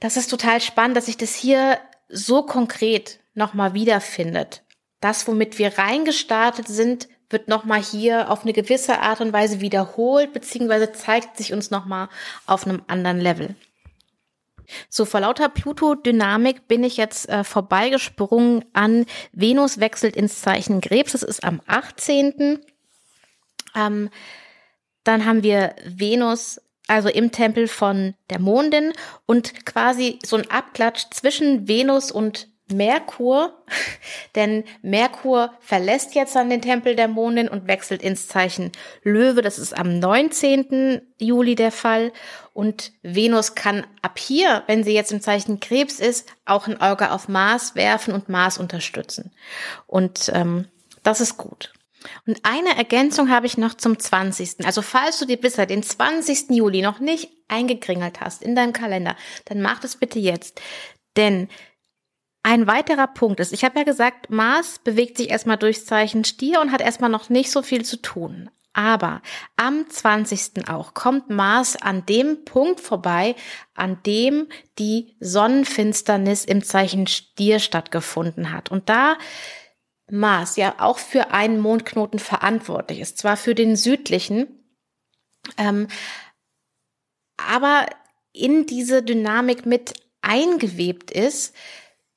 das 0.00 0.16
ist 0.16 0.28
total 0.28 0.60
spannend, 0.60 0.96
dass 0.96 1.06
sich 1.06 1.16
das 1.16 1.34
hier 1.34 1.78
so 2.08 2.42
konkret 2.42 3.20
nochmal 3.34 3.74
wiederfindet. 3.74 4.62
Das, 5.00 5.26
womit 5.26 5.58
wir 5.58 5.78
reingestartet 5.78 6.68
sind, 6.68 7.08
wird 7.30 7.48
nochmal 7.48 7.82
hier 7.82 8.30
auf 8.30 8.42
eine 8.42 8.52
gewisse 8.52 9.00
Art 9.00 9.20
und 9.20 9.32
Weise 9.32 9.60
wiederholt, 9.60 10.32
beziehungsweise 10.32 10.92
zeigt 10.92 11.38
sich 11.38 11.52
uns 11.52 11.70
nochmal 11.70 12.08
auf 12.46 12.66
einem 12.66 12.82
anderen 12.86 13.18
Level. 13.18 13.56
So, 14.88 15.04
vor 15.04 15.20
lauter 15.20 15.48
Pluto-Dynamik 15.48 16.68
bin 16.68 16.84
ich 16.84 16.96
jetzt 16.96 17.28
äh, 17.28 17.44
vorbeigesprungen 17.44 18.64
an 18.72 19.06
Venus 19.32 19.80
wechselt 19.80 20.16
ins 20.16 20.40
Zeichen 20.40 20.80
Krebs. 20.80 21.12
Das 21.12 21.22
ist 21.22 21.42
am 21.42 21.60
18. 21.66 22.60
Ähm, 23.74 24.10
dann 25.04 25.24
haben 25.26 25.42
wir 25.42 25.74
Venus, 25.84 26.60
also 26.92 27.08
im 27.08 27.32
Tempel 27.32 27.68
von 27.68 28.12
der 28.28 28.38
Mondin 28.38 28.92
und 29.24 29.64
quasi 29.64 30.18
so 30.22 30.36
ein 30.36 30.50
Abklatsch 30.50 31.06
zwischen 31.10 31.66
Venus 31.66 32.12
und 32.12 32.48
Merkur, 32.70 33.64
denn 34.34 34.64
Merkur 34.82 35.54
verlässt 35.60 36.14
jetzt 36.14 36.36
dann 36.36 36.50
den 36.50 36.60
Tempel 36.60 36.94
der 36.94 37.08
Mondin 37.08 37.48
und 37.48 37.66
wechselt 37.66 38.02
ins 38.02 38.28
Zeichen 38.28 38.72
Löwe. 39.02 39.40
Das 39.40 39.58
ist 39.58 39.74
am 39.74 40.00
19. 40.00 41.00
Juli 41.18 41.54
der 41.54 41.72
Fall. 41.72 42.12
Und 42.52 42.92
Venus 43.02 43.54
kann 43.54 43.86
ab 44.02 44.18
hier, 44.18 44.62
wenn 44.66 44.84
sie 44.84 44.92
jetzt 44.92 45.12
im 45.12 45.22
Zeichen 45.22 45.60
Krebs 45.60 45.98
ist, 45.98 46.28
auch 46.44 46.66
ein 46.66 46.78
Auge 46.78 47.10
auf 47.10 47.26
Mars 47.26 47.74
werfen 47.74 48.12
und 48.12 48.28
Mars 48.28 48.58
unterstützen. 48.58 49.32
Und 49.86 50.30
ähm, 50.34 50.66
das 51.02 51.22
ist 51.22 51.38
gut. 51.38 51.72
Und 52.26 52.40
eine 52.42 52.76
Ergänzung 52.76 53.30
habe 53.30 53.46
ich 53.46 53.58
noch 53.58 53.74
zum 53.74 53.98
20. 53.98 54.64
Also 54.64 54.82
falls 54.82 55.18
du 55.18 55.26
dir 55.26 55.38
bisher 55.38 55.66
den 55.66 55.82
20. 55.82 56.50
Juli 56.50 56.82
noch 56.82 57.00
nicht 57.00 57.30
eingekringelt 57.48 58.20
hast 58.20 58.42
in 58.42 58.54
deinem 58.54 58.72
Kalender, 58.72 59.16
dann 59.46 59.60
mach 59.62 59.80
das 59.80 59.96
bitte 59.96 60.18
jetzt. 60.18 60.60
Denn 61.16 61.48
ein 62.42 62.66
weiterer 62.66 63.06
Punkt 63.06 63.38
ist, 63.40 63.52
ich 63.52 63.64
habe 63.64 63.78
ja 63.78 63.84
gesagt, 63.84 64.30
Mars 64.30 64.80
bewegt 64.82 65.16
sich 65.16 65.30
erstmal 65.30 65.58
durchs 65.58 65.86
Zeichen 65.86 66.24
Stier 66.24 66.60
und 66.60 66.72
hat 66.72 66.80
erstmal 66.80 67.10
noch 67.10 67.28
nicht 67.28 67.50
so 67.50 67.62
viel 67.62 67.84
zu 67.84 68.02
tun. 68.02 68.50
Aber 68.74 69.20
am 69.56 69.88
20. 69.88 70.68
auch 70.68 70.94
kommt 70.94 71.28
Mars 71.28 71.76
an 71.76 72.06
dem 72.06 72.44
Punkt 72.44 72.80
vorbei, 72.80 73.36
an 73.74 74.02
dem 74.04 74.48
die 74.78 75.14
Sonnenfinsternis 75.20 76.44
im 76.46 76.64
Zeichen 76.64 77.06
Stier 77.06 77.58
stattgefunden 77.58 78.50
hat. 78.50 78.70
Und 78.70 78.88
da 78.88 79.18
Mars 80.10 80.56
ja 80.56 80.74
auch 80.78 80.98
für 80.98 81.30
einen 81.30 81.60
Mondknoten 81.60 82.18
verantwortlich 82.18 83.00
ist, 83.00 83.18
zwar 83.18 83.36
für 83.36 83.54
den 83.54 83.76
südlichen, 83.76 84.62
ähm, 85.58 85.88
aber 87.36 87.86
in 88.32 88.66
diese 88.66 89.02
Dynamik 89.02 89.66
mit 89.66 89.94
eingewebt 90.20 91.10
ist, 91.10 91.54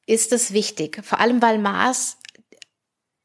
ist 0.06 0.32
es 0.32 0.54
wichtig. 0.54 1.04
Vor 1.04 1.20
allem, 1.20 1.42
weil 1.42 1.58
Mars, 1.58 2.18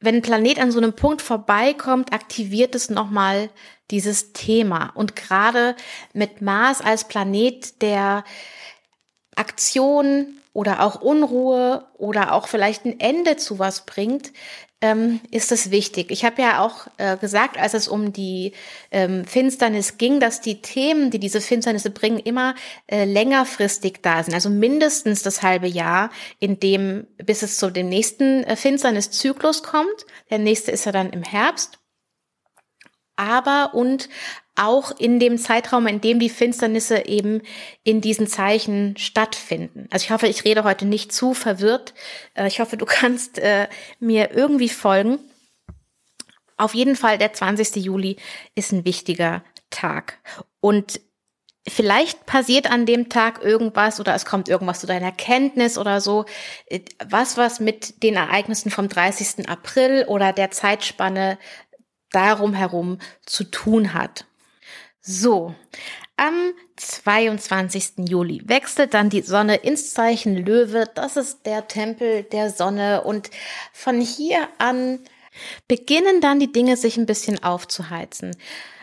wenn 0.00 0.16
ein 0.16 0.22
Planet 0.22 0.58
an 0.58 0.72
so 0.72 0.78
einem 0.78 0.94
Punkt 0.94 1.22
vorbeikommt, 1.22 2.12
aktiviert 2.12 2.74
es 2.74 2.90
nochmal 2.90 3.50
dieses 3.90 4.32
Thema. 4.32 4.90
Und 4.94 5.14
gerade 5.14 5.76
mit 6.14 6.40
Mars 6.40 6.80
als 6.80 7.06
Planet, 7.06 7.82
der 7.82 8.24
Aktion 9.36 10.39
oder 10.52 10.82
auch 10.82 11.00
Unruhe 11.00 11.86
oder 11.96 12.32
auch 12.32 12.48
vielleicht 12.48 12.84
ein 12.84 12.98
Ende 12.98 13.36
zu 13.36 13.58
was 13.58 13.86
bringt, 13.86 14.32
ähm, 14.82 15.20
ist 15.30 15.52
es 15.52 15.70
wichtig. 15.70 16.10
Ich 16.10 16.24
habe 16.24 16.40
ja 16.40 16.64
auch 16.64 16.86
äh, 16.96 17.16
gesagt, 17.18 17.58
als 17.58 17.74
es 17.74 17.86
um 17.86 18.12
die 18.12 18.52
ähm, 18.90 19.24
Finsternis 19.24 19.98
ging, 19.98 20.20
dass 20.20 20.40
die 20.40 20.62
Themen, 20.62 21.10
die 21.10 21.18
diese 21.18 21.40
Finsternisse 21.40 21.90
bringen, 21.90 22.18
immer 22.18 22.54
äh, 22.86 23.04
längerfristig 23.04 24.00
da 24.02 24.22
sind. 24.22 24.34
Also 24.34 24.48
mindestens 24.48 25.22
das 25.22 25.42
halbe 25.42 25.66
Jahr, 25.66 26.10
in 26.38 26.60
dem, 26.60 27.06
bis 27.18 27.42
es 27.42 27.58
zu 27.58 27.70
dem 27.70 27.88
nächsten 27.88 28.42
äh, 28.44 28.56
Finsterniszyklus 28.56 29.62
kommt. 29.62 30.06
Der 30.30 30.38
nächste 30.38 30.70
ist 30.70 30.86
ja 30.86 30.92
dann 30.92 31.10
im 31.10 31.22
Herbst. 31.22 31.79
Aber 33.20 33.74
und 33.74 34.08
auch 34.56 34.92
in 34.98 35.20
dem 35.20 35.36
Zeitraum, 35.36 35.86
in 35.86 36.00
dem 36.00 36.18
die 36.18 36.30
Finsternisse 36.30 37.04
eben 37.04 37.42
in 37.84 38.00
diesen 38.00 38.26
Zeichen 38.26 38.96
stattfinden. 38.96 39.88
Also 39.90 40.04
ich 40.04 40.10
hoffe, 40.10 40.26
ich 40.26 40.44
rede 40.44 40.64
heute 40.64 40.86
nicht 40.86 41.12
zu 41.12 41.34
verwirrt. 41.34 41.92
Äh, 42.34 42.48
ich 42.48 42.60
hoffe, 42.60 42.78
du 42.78 42.86
kannst 42.88 43.38
äh, 43.38 43.68
mir 43.98 44.30
irgendwie 44.32 44.70
folgen. 44.70 45.18
Auf 46.56 46.74
jeden 46.74 46.96
Fall, 46.96 47.18
der 47.18 47.34
20. 47.34 47.76
Juli 47.76 48.16
ist 48.54 48.72
ein 48.72 48.86
wichtiger 48.86 49.44
Tag. 49.68 50.18
Und 50.60 51.00
vielleicht 51.68 52.24
passiert 52.24 52.70
an 52.70 52.86
dem 52.86 53.10
Tag 53.10 53.42
irgendwas 53.42 54.00
oder 54.00 54.14
es 54.14 54.24
kommt 54.24 54.48
irgendwas 54.48 54.80
zu 54.80 54.86
deiner 54.86 55.12
Kenntnis 55.12 55.76
oder 55.76 56.00
so, 56.00 56.24
äh, 56.66 56.80
was 57.06 57.36
was 57.36 57.60
mit 57.60 58.02
den 58.02 58.16
Ereignissen 58.16 58.70
vom 58.70 58.88
30. 58.88 59.46
April 59.46 60.06
oder 60.08 60.32
der 60.32 60.50
Zeitspanne 60.50 61.38
darum 62.12 62.54
herum 62.54 62.98
zu 63.24 63.44
tun 63.44 63.94
hat. 63.94 64.26
So, 65.00 65.54
am 66.16 66.52
22. 66.76 68.08
Juli 68.08 68.42
wechselt 68.44 68.92
dann 68.92 69.08
die 69.08 69.22
Sonne 69.22 69.56
ins 69.56 69.94
Zeichen 69.94 70.36
Löwe. 70.36 70.84
Das 70.94 71.16
ist 71.16 71.46
der 71.46 71.66
Tempel 71.66 72.24
der 72.24 72.50
Sonne. 72.50 73.02
Und 73.04 73.30
von 73.72 74.00
hier 74.00 74.48
an 74.58 75.00
beginnen 75.68 76.20
dann 76.20 76.40
die 76.40 76.52
Dinge 76.52 76.76
sich 76.76 76.96
ein 76.96 77.06
bisschen 77.06 77.42
aufzuheizen. 77.42 78.36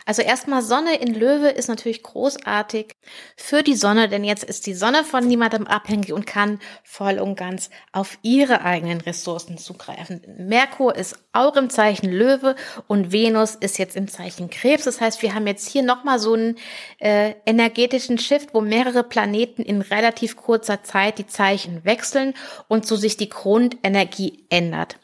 Also 0.08 0.22
erstmal 0.22 0.62
Sonne 0.62 0.96
in 0.96 1.12
Löwe 1.12 1.50
ist 1.50 1.68
natürlich 1.68 2.02
großartig 2.02 2.92
für 3.36 3.62
die 3.62 3.74
Sonne, 3.74 4.08
denn 4.08 4.24
jetzt 4.24 4.42
ist 4.42 4.66
die 4.66 4.72
Sonne 4.72 5.04
von 5.04 5.28
niemandem 5.28 5.66
abhängig 5.66 6.14
und 6.14 6.26
kann 6.26 6.60
voll 6.82 7.18
und 7.18 7.36
ganz 7.36 7.68
auf 7.92 8.18
ihre 8.22 8.62
eigenen 8.62 9.02
Ressourcen 9.02 9.58
zugreifen. 9.58 10.22
Merkur 10.38 10.96
ist 10.96 11.18
auch 11.32 11.56
im 11.56 11.68
Zeichen 11.68 12.10
Löwe 12.10 12.56
und 12.86 13.12
Venus 13.12 13.54
ist 13.54 13.76
jetzt 13.76 13.96
im 13.96 14.08
Zeichen 14.08 14.48
Krebs. 14.48 14.84
Das 14.84 15.02
heißt, 15.02 15.20
wir 15.20 15.34
haben 15.34 15.46
jetzt 15.46 15.68
hier 15.68 15.82
nochmal 15.82 16.18
so 16.18 16.32
einen 16.32 16.56
äh, 17.00 17.34
energetischen 17.44 18.16
Shift, 18.16 18.54
wo 18.54 18.62
mehrere 18.62 19.04
Planeten 19.04 19.60
in 19.60 19.82
relativ 19.82 20.36
kurzer 20.36 20.82
Zeit 20.84 21.18
die 21.18 21.26
Zeichen 21.26 21.84
wechseln 21.84 22.32
und 22.66 22.86
so 22.86 22.96
sich 22.96 23.18
die 23.18 23.28
Grundenergie 23.28 24.46
ändert. 24.48 24.96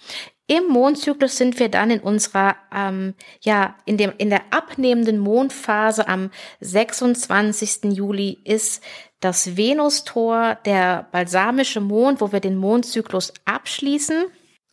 Im 0.46 0.68
Mondzyklus 0.68 1.38
sind 1.38 1.58
wir 1.58 1.70
dann 1.70 1.90
in 1.90 2.00
unserer, 2.00 2.56
ähm, 2.70 3.14
ja, 3.40 3.76
in 3.86 3.96
dem, 3.96 4.12
in 4.18 4.28
der 4.28 4.42
abnehmenden 4.50 5.18
Mondphase 5.18 6.06
am 6.06 6.30
26. 6.60 7.96
Juli 7.96 8.38
ist 8.44 8.82
das 9.20 9.56
Venustor, 9.56 10.58
der 10.66 11.08
balsamische 11.12 11.80
Mond, 11.80 12.20
wo 12.20 12.30
wir 12.30 12.40
den 12.40 12.56
Mondzyklus 12.56 13.32
abschließen. 13.46 14.26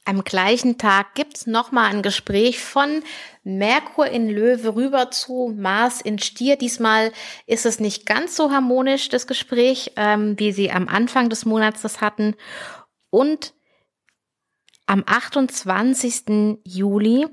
Am 0.03 0.25
gleichen 0.25 0.77
Tag 0.77 1.15
gibt's 1.15 1.47
nochmal 1.47 1.91
ein 1.91 2.01
Gespräch 2.01 2.59
von 2.59 3.03
Merkur 3.43 4.07
in 4.07 4.29
Löwe 4.29 4.75
rüber 4.75 5.09
zu 5.09 5.53
Mars 5.55 6.01
in 6.01 6.19
Stier. 6.19 6.57
Diesmal 6.57 7.13
ist 7.45 7.65
es 7.65 7.79
nicht 7.79 8.05
ganz 8.05 8.35
so 8.35 8.51
harmonisch, 8.51 9.07
das 9.07 9.25
Gespräch, 9.25 9.93
ähm, 9.95 10.37
wie 10.37 10.51
sie 10.51 10.69
am 10.69 10.89
Anfang 10.89 11.29
des 11.29 11.45
Monats 11.45 11.81
das 11.81 12.01
hatten. 12.01 12.35
Und 13.09 13.53
am 14.91 15.05
28. 15.05 16.59
Juli 16.65 17.25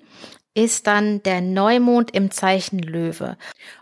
ist 0.54 0.86
dann 0.86 1.24
der 1.24 1.40
Neumond 1.40 2.14
im 2.14 2.30
Zeichen 2.30 2.78
Löwe. 2.78 3.36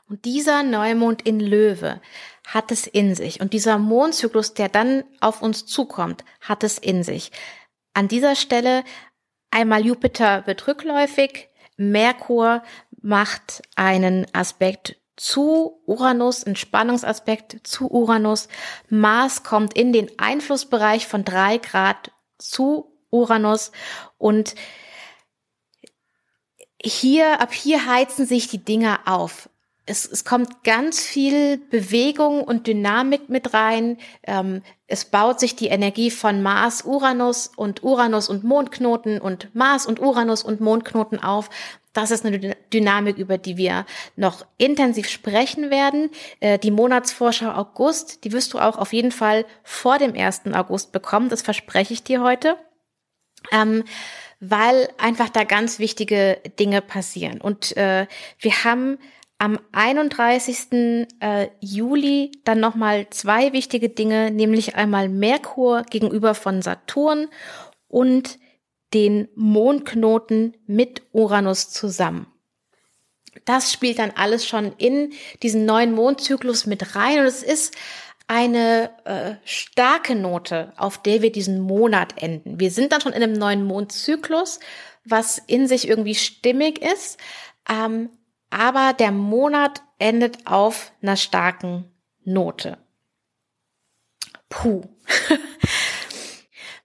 Und 0.09 0.25
dieser 0.25 0.63
Neumond 0.63 1.21
in 1.27 1.41
Löwe 1.41 2.01
hat 2.47 2.73
es 2.73 2.87
in 2.87 3.15
sich. 3.15 3.43
Und 3.43 3.53
dieser 3.53 3.77
Mondzyklus, 3.77 4.55
der 4.55 4.71
dann 4.71 5.05
auf 5.21 5.43
uns 5.43 5.67
zukommt, 5.67 6.25
hat 6.41 6.65
es 6.65 6.79
in 6.79 7.03
sich. 7.03 7.33
An 7.93 8.09
dieser 8.09 8.35
Stelle 8.35 8.83
einmal 9.51 9.85
Jupiter 9.85 10.47
wird 10.47 10.67
rückläufig, 10.67 11.51
Merkur 11.77 12.63
macht 13.03 13.61
einen 13.75 14.27
Aspekt 14.33 14.97
zu 15.17 15.83
Uranus, 15.85 16.45
einen 16.45 16.57
Spannungsaspekt 16.57 17.59
zu 17.63 17.91
Uranus, 17.91 18.49
Mars 18.89 19.43
kommt 19.43 19.75
in 19.75 19.93
den 19.93 20.11
Einflussbereich 20.19 21.07
von 21.07 21.27
drei 21.27 21.59
Grad 21.59 22.11
zu 22.39 22.96
Uranus 23.17 23.73
und 24.19 24.55
hier, 26.83 27.41
ab 27.41 27.53
hier 27.53 27.87
heizen 27.87 28.27
sich 28.27 28.49
die 28.49 28.65
Dinge 28.65 28.99
auf. 29.07 29.49
Es, 29.89 30.05
es 30.05 30.25
kommt 30.25 30.65
ganz 30.65 31.01
viel 31.01 31.59
Bewegung 31.59 32.43
und 32.43 32.67
Dynamik 32.67 33.29
mit 33.29 33.55
rein. 33.55 33.99
Ähm, 34.25 34.63
es 34.89 35.05
baut 35.05 35.39
sich 35.39 35.55
die 35.55 35.69
Energie 35.69 36.11
von 36.11 36.43
Mars, 36.43 36.83
Uranus 36.85 37.53
und 37.55 37.85
Uranus 37.85 38.29
und 38.29 38.43
Mondknoten 38.43 39.21
und 39.21 39.55
Mars 39.55 39.87
und 39.87 40.01
Uranus 40.01 40.43
und 40.43 40.61
Mondknoten 40.61 41.23
auf. 41.23 41.51
Das 41.93 42.11
ist 42.11 42.27
eine 42.27 42.57
Dynamik, 42.73 43.17
über 43.17 43.39
die 43.39 43.57
wir 43.57 43.87
noch 44.17 44.45
intensiv 44.59 45.09
sprechen 45.09 45.71
werden. 45.71 46.11
Äh, 46.41 46.59
die 46.59 46.73
Monatsvorschau 46.73 47.53
August, 47.53 48.25
die 48.25 48.33
wirst 48.33 48.53
du 48.55 48.59
auch 48.59 48.77
auf 48.77 48.93
jeden 48.93 49.13
Fall 49.13 49.47
vor 49.63 49.99
dem 49.99 50.15
1. 50.15 50.43
August 50.53 50.93
bekommen. 50.93 51.29
Das 51.29 51.43
verspreche 51.43 51.95
ich 51.95 52.03
dir 52.03 52.23
heute. 52.23 52.57
Ähm, 53.53 53.85
weil 54.41 54.89
einfach 54.99 55.31
da 55.31 55.45
ganz 55.45 55.79
wichtige 55.79 56.41
Dinge 56.59 56.83
passieren. 56.83 57.41
Und 57.41 57.77
äh, 57.77 58.07
wir 58.39 58.65
haben 58.65 58.99
am 59.39 59.59
31. 59.73 61.09
Äh, 61.21 61.49
Juli 61.61 62.33
dann 62.45 62.61
nochmal 62.61 63.09
zwei 63.11 63.53
wichtige 63.53 63.89
Dinge, 63.89 64.31
nämlich 64.31 64.77
einmal 64.77 65.09
Merkur 65.09 65.83
gegenüber 65.83 66.35
von 66.35 66.63
Saturn 66.63 67.29
und 67.89 68.39
den 68.95 69.29
Mondknoten 69.35 70.57
mit 70.67 71.03
Uranus 71.13 71.71
zusammen. 71.71 72.27
Das 73.45 73.73
spielt 73.73 73.99
dann 73.99 74.13
alles 74.13 74.47
schon 74.47 74.73
in 74.79 75.13
diesen 75.43 75.67
neuen 75.67 75.93
Mondzyklus 75.93 76.67
mit 76.67 76.97
rein 76.97 77.21
und 77.21 77.27
es 77.27 77.43
ist 77.43 77.75
eine 78.29 78.91
äh, 79.05 79.35
starke 79.45 80.15
Note, 80.15 80.73
auf 80.77 81.01
der 81.01 81.23
wir 81.23 81.31
diesen 81.31 81.61
Monat 81.61 82.21
enden. 82.21 82.59
Wir 82.59 82.71
sind 82.71 82.93
dann 82.93 83.01
schon 83.01 83.13
in 83.13 83.23
einem 83.23 83.35
neuen 83.35 83.65
Mondzyklus, 83.65 84.61
was 85.05 85.39
in 85.39 85.69
sich 85.69 85.89
irgendwie 85.89 86.17
stimmig 86.17 86.83
ist, 86.83 87.19
ähm, 87.69 88.11
aber 88.51 88.93
der 88.93 89.13
Monat 89.13 89.83
endet 89.99 90.47
auf 90.47 90.93
einer 91.03 91.17
starken 91.17 91.85
Note. 92.25 92.79
Puh. 94.49 94.83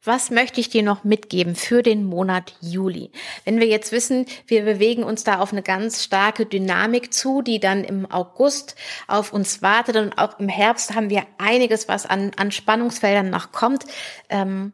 Was 0.04 0.32
möchte 0.32 0.60
ich 0.60 0.70
dir 0.70 0.82
noch 0.82 1.04
mitgeben 1.04 1.56
für 1.56 1.84
den 1.84 2.06
Monat 2.06 2.56
Juli? 2.60 3.12
Wenn 3.46 3.60
wir 3.60 3.68
jetzt 3.68 3.92
wissen, 3.92 4.26
wir 4.48 4.64
bewegen 4.64 5.04
uns 5.04 5.24
da 5.24 5.40
auf 5.40 5.52
eine 5.52 5.62
ganz 5.62 6.04
starke 6.04 6.48
Dynamik 6.48 7.14
zu, 7.14 7.44
die 7.44 7.60
dann 7.60 7.84
im 7.84 8.12
August 8.12 8.76
auf 9.08 9.32
uns 9.32 9.62
wartet 9.62 9.98
und 9.98 10.18
auch 10.18 10.40
im 10.40 10.50
Herbst 10.50 10.96
haben 10.96 11.12
wir 11.12 11.28
einiges, 11.38 11.88
was 11.88 12.08
an, 12.08 12.32
an 12.36 12.52
Spannungsfeldern 12.52 13.30
noch 13.30 13.52
kommt. 13.52 13.86
Ähm, 14.30 14.74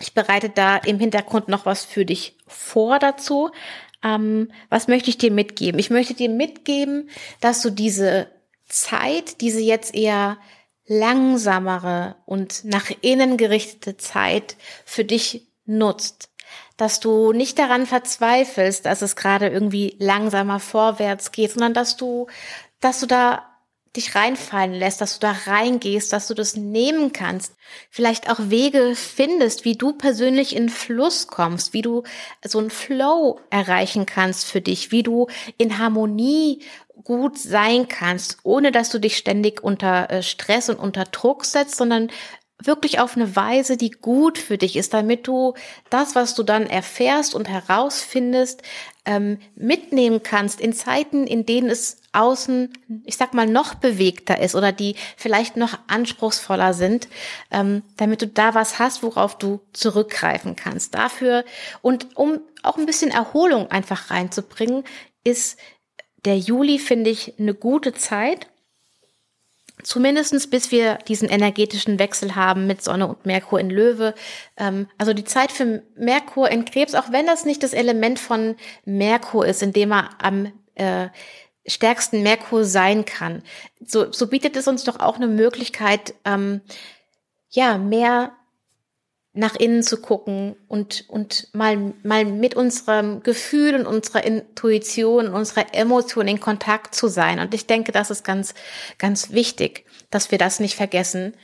ich 0.00 0.14
bereite 0.14 0.48
da 0.48 0.78
im 0.78 0.98
Hintergrund 0.98 1.46
noch 1.46 1.64
was 1.64 1.84
für 1.84 2.04
dich 2.04 2.36
vor 2.48 2.98
dazu. 2.98 3.50
Ähm, 4.02 4.50
was 4.68 4.88
möchte 4.88 5.10
ich 5.10 5.18
dir 5.18 5.30
mitgeben? 5.30 5.78
Ich 5.78 5.90
möchte 5.90 6.14
dir 6.14 6.28
mitgeben, 6.28 7.08
dass 7.40 7.62
du 7.62 7.70
diese 7.70 8.26
Zeit, 8.68 9.40
diese 9.40 9.60
jetzt 9.60 9.94
eher 9.94 10.38
langsamere 10.88 12.16
und 12.26 12.64
nach 12.64 12.90
innen 13.02 13.36
gerichtete 13.36 13.96
Zeit 13.96 14.56
für 14.84 15.04
dich 15.04 15.46
nutzt. 15.66 16.30
Dass 16.76 16.98
du 16.98 17.32
nicht 17.32 17.58
daran 17.58 17.86
verzweifelst, 17.86 18.86
dass 18.86 19.02
es 19.02 19.14
gerade 19.14 19.48
irgendwie 19.48 19.96
langsamer 19.98 20.60
vorwärts 20.60 21.30
geht, 21.30 21.52
sondern 21.52 21.74
dass 21.74 21.96
du, 21.96 22.26
dass 22.80 23.00
du 23.00 23.06
da 23.06 23.44
dich 23.96 24.14
reinfallen 24.14 24.74
lässt, 24.74 25.00
dass 25.00 25.18
du 25.18 25.26
da 25.26 25.32
reingehst, 25.46 26.12
dass 26.12 26.28
du 26.28 26.34
das 26.34 26.56
nehmen 26.56 27.12
kannst, 27.12 27.54
vielleicht 27.90 28.30
auch 28.30 28.38
Wege 28.38 28.94
findest, 28.94 29.64
wie 29.64 29.76
du 29.76 29.92
persönlich 29.92 30.54
in 30.54 30.68
Fluss 30.68 31.26
kommst, 31.26 31.72
wie 31.72 31.82
du 31.82 32.04
so 32.44 32.58
einen 32.58 32.70
Flow 32.70 33.40
erreichen 33.50 34.06
kannst 34.06 34.44
für 34.44 34.60
dich, 34.60 34.92
wie 34.92 35.02
du 35.02 35.26
in 35.56 35.78
Harmonie 35.78 36.62
gut 37.04 37.38
sein 37.38 37.88
kannst, 37.88 38.38
ohne 38.42 38.72
dass 38.72 38.90
du 38.90 38.98
dich 38.98 39.16
ständig 39.16 39.62
unter 39.62 40.10
äh, 40.10 40.22
Stress 40.22 40.68
und 40.68 40.78
unter 40.78 41.04
Druck 41.04 41.44
setzt, 41.44 41.76
sondern 41.76 42.10
wirklich 42.62 42.98
auf 42.98 43.16
eine 43.16 43.36
Weise, 43.36 43.76
die 43.76 43.90
gut 43.90 44.36
für 44.36 44.58
dich 44.58 44.76
ist, 44.76 44.92
damit 44.92 45.28
du 45.28 45.54
das, 45.90 46.14
was 46.14 46.34
du 46.34 46.42
dann 46.42 46.66
erfährst 46.66 47.34
und 47.34 47.48
herausfindest, 47.48 48.62
ähm, 49.04 49.38
mitnehmen 49.54 50.22
kannst 50.22 50.60
in 50.60 50.72
Zeiten, 50.72 51.26
in 51.26 51.46
denen 51.46 51.70
es 51.70 52.02
außen, 52.12 52.72
ich 53.04 53.16
sag 53.16 53.32
mal, 53.32 53.46
noch 53.46 53.74
bewegter 53.74 54.40
ist 54.40 54.56
oder 54.56 54.72
die 54.72 54.96
vielleicht 55.16 55.56
noch 55.56 55.78
anspruchsvoller 55.86 56.74
sind, 56.74 57.08
ähm, 57.52 57.82
damit 57.96 58.22
du 58.22 58.26
da 58.26 58.54
was 58.54 58.78
hast, 58.78 59.02
worauf 59.04 59.38
du 59.38 59.60
zurückgreifen 59.72 60.56
kannst. 60.56 60.94
Dafür 60.94 61.44
und 61.80 62.16
um 62.16 62.40
auch 62.64 62.76
ein 62.76 62.86
bisschen 62.86 63.12
Erholung 63.12 63.70
einfach 63.70 64.10
reinzubringen, 64.10 64.82
ist 65.22 65.58
der 66.24 66.38
Juli, 66.38 66.78
finde 66.78 67.10
ich, 67.10 67.38
eine 67.38 67.54
gute 67.54 67.92
Zeit. 67.94 68.48
Zumindestens 69.82 70.50
bis 70.50 70.72
wir 70.72 70.96
diesen 71.06 71.28
energetischen 71.28 72.00
Wechsel 72.00 72.34
haben 72.34 72.66
mit 72.66 72.82
Sonne 72.82 73.06
und 73.06 73.24
Merkur 73.26 73.60
in 73.60 73.70
Löwe. 73.70 74.14
Ähm, 74.56 74.88
also 74.98 75.12
die 75.12 75.24
Zeit 75.24 75.52
für 75.52 75.82
Merkur 75.96 76.50
in 76.50 76.64
Krebs, 76.64 76.94
auch 76.94 77.12
wenn 77.12 77.26
das 77.26 77.44
nicht 77.44 77.62
das 77.62 77.72
Element 77.72 78.18
von 78.18 78.56
Merkur 78.84 79.46
ist, 79.46 79.62
in 79.62 79.72
dem 79.72 79.92
er 79.92 80.10
am 80.20 80.52
äh, 80.74 81.08
stärksten 81.66 82.22
Merkur 82.22 82.64
sein 82.64 83.04
kann. 83.04 83.42
So, 83.84 84.10
so 84.10 84.26
bietet 84.26 84.56
es 84.56 84.66
uns 84.66 84.84
doch 84.84 84.98
auch 84.98 85.16
eine 85.16 85.28
Möglichkeit, 85.28 86.14
ähm, 86.24 86.60
ja, 87.50 87.78
mehr 87.78 88.32
nach 89.38 89.54
innen 89.54 89.84
zu 89.84 89.98
gucken 89.98 90.56
und, 90.66 91.04
und 91.08 91.48
mal, 91.52 91.94
mal 92.02 92.24
mit 92.24 92.56
unserem 92.56 93.22
Gefühl 93.22 93.76
und 93.76 93.86
unserer 93.86 94.24
Intuition, 94.24 95.28
unserer 95.28 95.72
Emotion 95.72 96.26
in 96.26 96.40
Kontakt 96.40 96.92
zu 96.92 97.06
sein. 97.06 97.38
Und 97.38 97.54
ich 97.54 97.68
denke, 97.68 97.92
das 97.92 98.10
ist 98.10 98.24
ganz, 98.24 98.54
ganz 98.98 99.30
wichtig, 99.30 99.86
dass 100.10 100.32
wir 100.32 100.38
das 100.38 100.58
nicht 100.58 100.74
vergessen. 100.74 101.36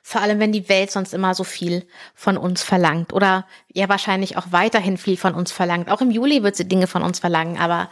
Vor 0.00 0.20
allem, 0.20 0.38
wenn 0.38 0.52
die 0.52 0.68
Welt 0.68 0.92
sonst 0.92 1.12
immer 1.12 1.34
so 1.34 1.42
viel 1.42 1.88
von 2.14 2.36
uns 2.36 2.62
verlangt 2.62 3.12
oder 3.12 3.48
ja 3.66 3.88
wahrscheinlich 3.88 4.36
auch 4.36 4.52
weiterhin 4.52 4.96
viel 4.96 5.16
von 5.16 5.34
uns 5.34 5.50
verlangt. 5.50 5.90
Auch 5.90 6.02
im 6.02 6.12
Juli 6.12 6.44
wird 6.44 6.54
sie 6.54 6.68
Dinge 6.68 6.86
von 6.86 7.02
uns 7.02 7.18
verlangen, 7.18 7.58
aber 7.58 7.90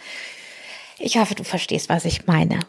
ich 1.01 1.19
hoffe, 1.19 1.35
du 1.35 1.43
verstehst, 1.43 1.89
was 1.89 2.05
ich 2.05 2.29
meine. 2.29 2.61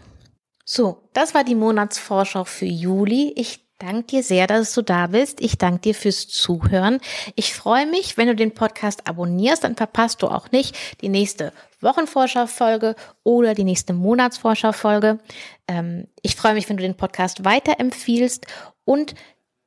So, 0.65 1.07
das 1.13 1.35
war 1.35 1.43
die 1.43 1.55
Monatsvorschau 1.55 2.45
für 2.45 2.65
Juli. 2.65 3.31
Ich 3.35 3.68
danke 3.79 4.03
dir 4.03 4.23
sehr, 4.23 4.45
dass 4.45 4.73
du 4.73 4.81
da 4.81 5.07
bist. 5.07 5.41
Ich 5.41 5.57
danke 5.57 5.79
dir 5.79 5.95
fürs 5.95 6.27
Zuhören. 6.27 6.99
Ich 7.35 7.53
freue 7.53 7.87
mich, 7.87 8.17
wenn 8.17 8.27
du 8.27 8.35
den 8.35 8.53
Podcast 8.53 9.07
abonnierst, 9.07 9.63
dann 9.63 9.75
verpasst 9.75 10.21
du 10.21 10.27
auch 10.27 10.51
nicht 10.51 10.77
die 11.01 11.09
nächste 11.09 11.51
Wochenvorschau-Folge 11.81 12.95
oder 13.23 13.55
die 13.55 13.63
nächste 13.63 13.93
Monatsvorschau-Folge. 13.93 15.19
Ähm, 15.67 16.07
ich 16.21 16.35
freue 16.35 16.53
mich, 16.53 16.69
wenn 16.69 16.77
du 16.77 16.83
den 16.83 16.97
Podcast 16.97 17.45
weiterempfiehlst 17.45 18.45
und 18.85 19.15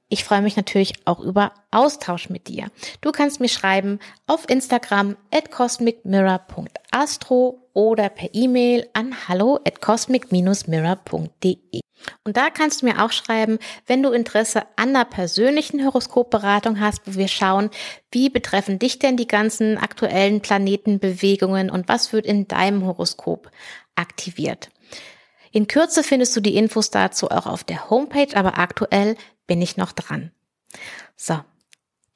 ich 0.08 0.24
freue 0.24 0.42
mich 0.42 0.56
natürlich 0.56 0.94
auch 1.06 1.20
über 1.20 1.52
Austausch 1.70 2.28
mit 2.28 2.48
dir. 2.48 2.66
Du 3.00 3.12
kannst 3.12 3.40
mir 3.40 3.48
schreiben 3.48 3.98
auf 4.26 4.50
Instagram 4.50 5.16
at 5.30 5.50
cosmicmirror.astro 5.50 7.70
oder 7.72 8.10
per 8.10 8.28
E-Mail 8.34 8.86
an 8.92 9.26
hallo 9.26 9.58
at 9.66 9.80
cosmic-mirror.de. 9.80 11.80
Und 12.24 12.36
da 12.36 12.50
kannst 12.50 12.82
du 12.82 12.86
mir 12.86 13.02
auch 13.02 13.12
schreiben, 13.12 13.58
wenn 13.86 14.02
du 14.02 14.10
Interesse 14.10 14.62
an 14.76 14.90
einer 14.90 15.04
persönlichen 15.04 15.84
Horoskopberatung 15.84 16.80
hast, 16.80 17.00
wo 17.06 17.14
wir 17.14 17.28
schauen, 17.28 17.70
wie 18.10 18.28
betreffen 18.28 18.78
dich 18.78 18.98
denn 18.98 19.16
die 19.16 19.26
ganzen 19.26 19.78
aktuellen 19.78 20.40
Planetenbewegungen 20.40 21.70
und 21.70 21.88
was 21.88 22.12
wird 22.12 22.26
in 22.26 22.48
deinem 22.48 22.84
Horoskop 22.86 23.50
aktiviert. 23.94 24.70
In 25.50 25.66
Kürze 25.66 26.02
findest 26.02 26.34
du 26.36 26.40
die 26.40 26.56
Infos 26.56 26.90
dazu 26.90 27.30
auch 27.30 27.46
auf 27.46 27.64
der 27.64 27.90
Homepage, 27.90 28.34
aber 28.34 28.58
aktuell 28.58 29.16
bin 29.46 29.60
ich 29.60 29.76
noch 29.76 29.92
dran. 29.92 30.30
So. 31.16 31.40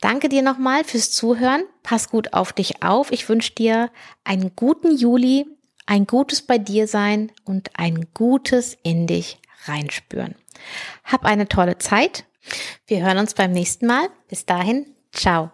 Danke 0.01 0.29
dir 0.29 0.43
nochmal 0.43 0.85
fürs 0.85 1.11
Zuhören. 1.11 1.65
Pass 1.83 2.11
gut 2.11 2.35
auf 2.35 2.53
dich 2.53 2.83
auf. 2.83 3.11
Ich 3.13 3.29
wünsche 3.31 3.55
dir 3.55 3.91
einen 4.25 4.55
guten 4.55 4.95
Juli, 4.95 5.47
ein 5.87 6.07
gutes 6.07 6.43
bei 6.43 6.59
dir 6.59 6.87
sein 6.87 7.33
und 7.45 7.71
ein 7.79 8.07
gutes 8.13 8.77
in 8.83 9.07
dich 9.07 9.39
reinspüren. 9.69 10.35
Hab 11.05 11.25
eine 11.25 11.49
tolle 11.49 11.79
Zeit. 11.79 12.25
Wir 12.87 13.05
hören 13.05 13.19
uns 13.19 13.35
beim 13.35 13.53
nächsten 13.53 13.87
Mal. 13.87 14.09
Bis 14.29 14.47
dahin. 14.47 14.87
Ciao. 15.13 15.51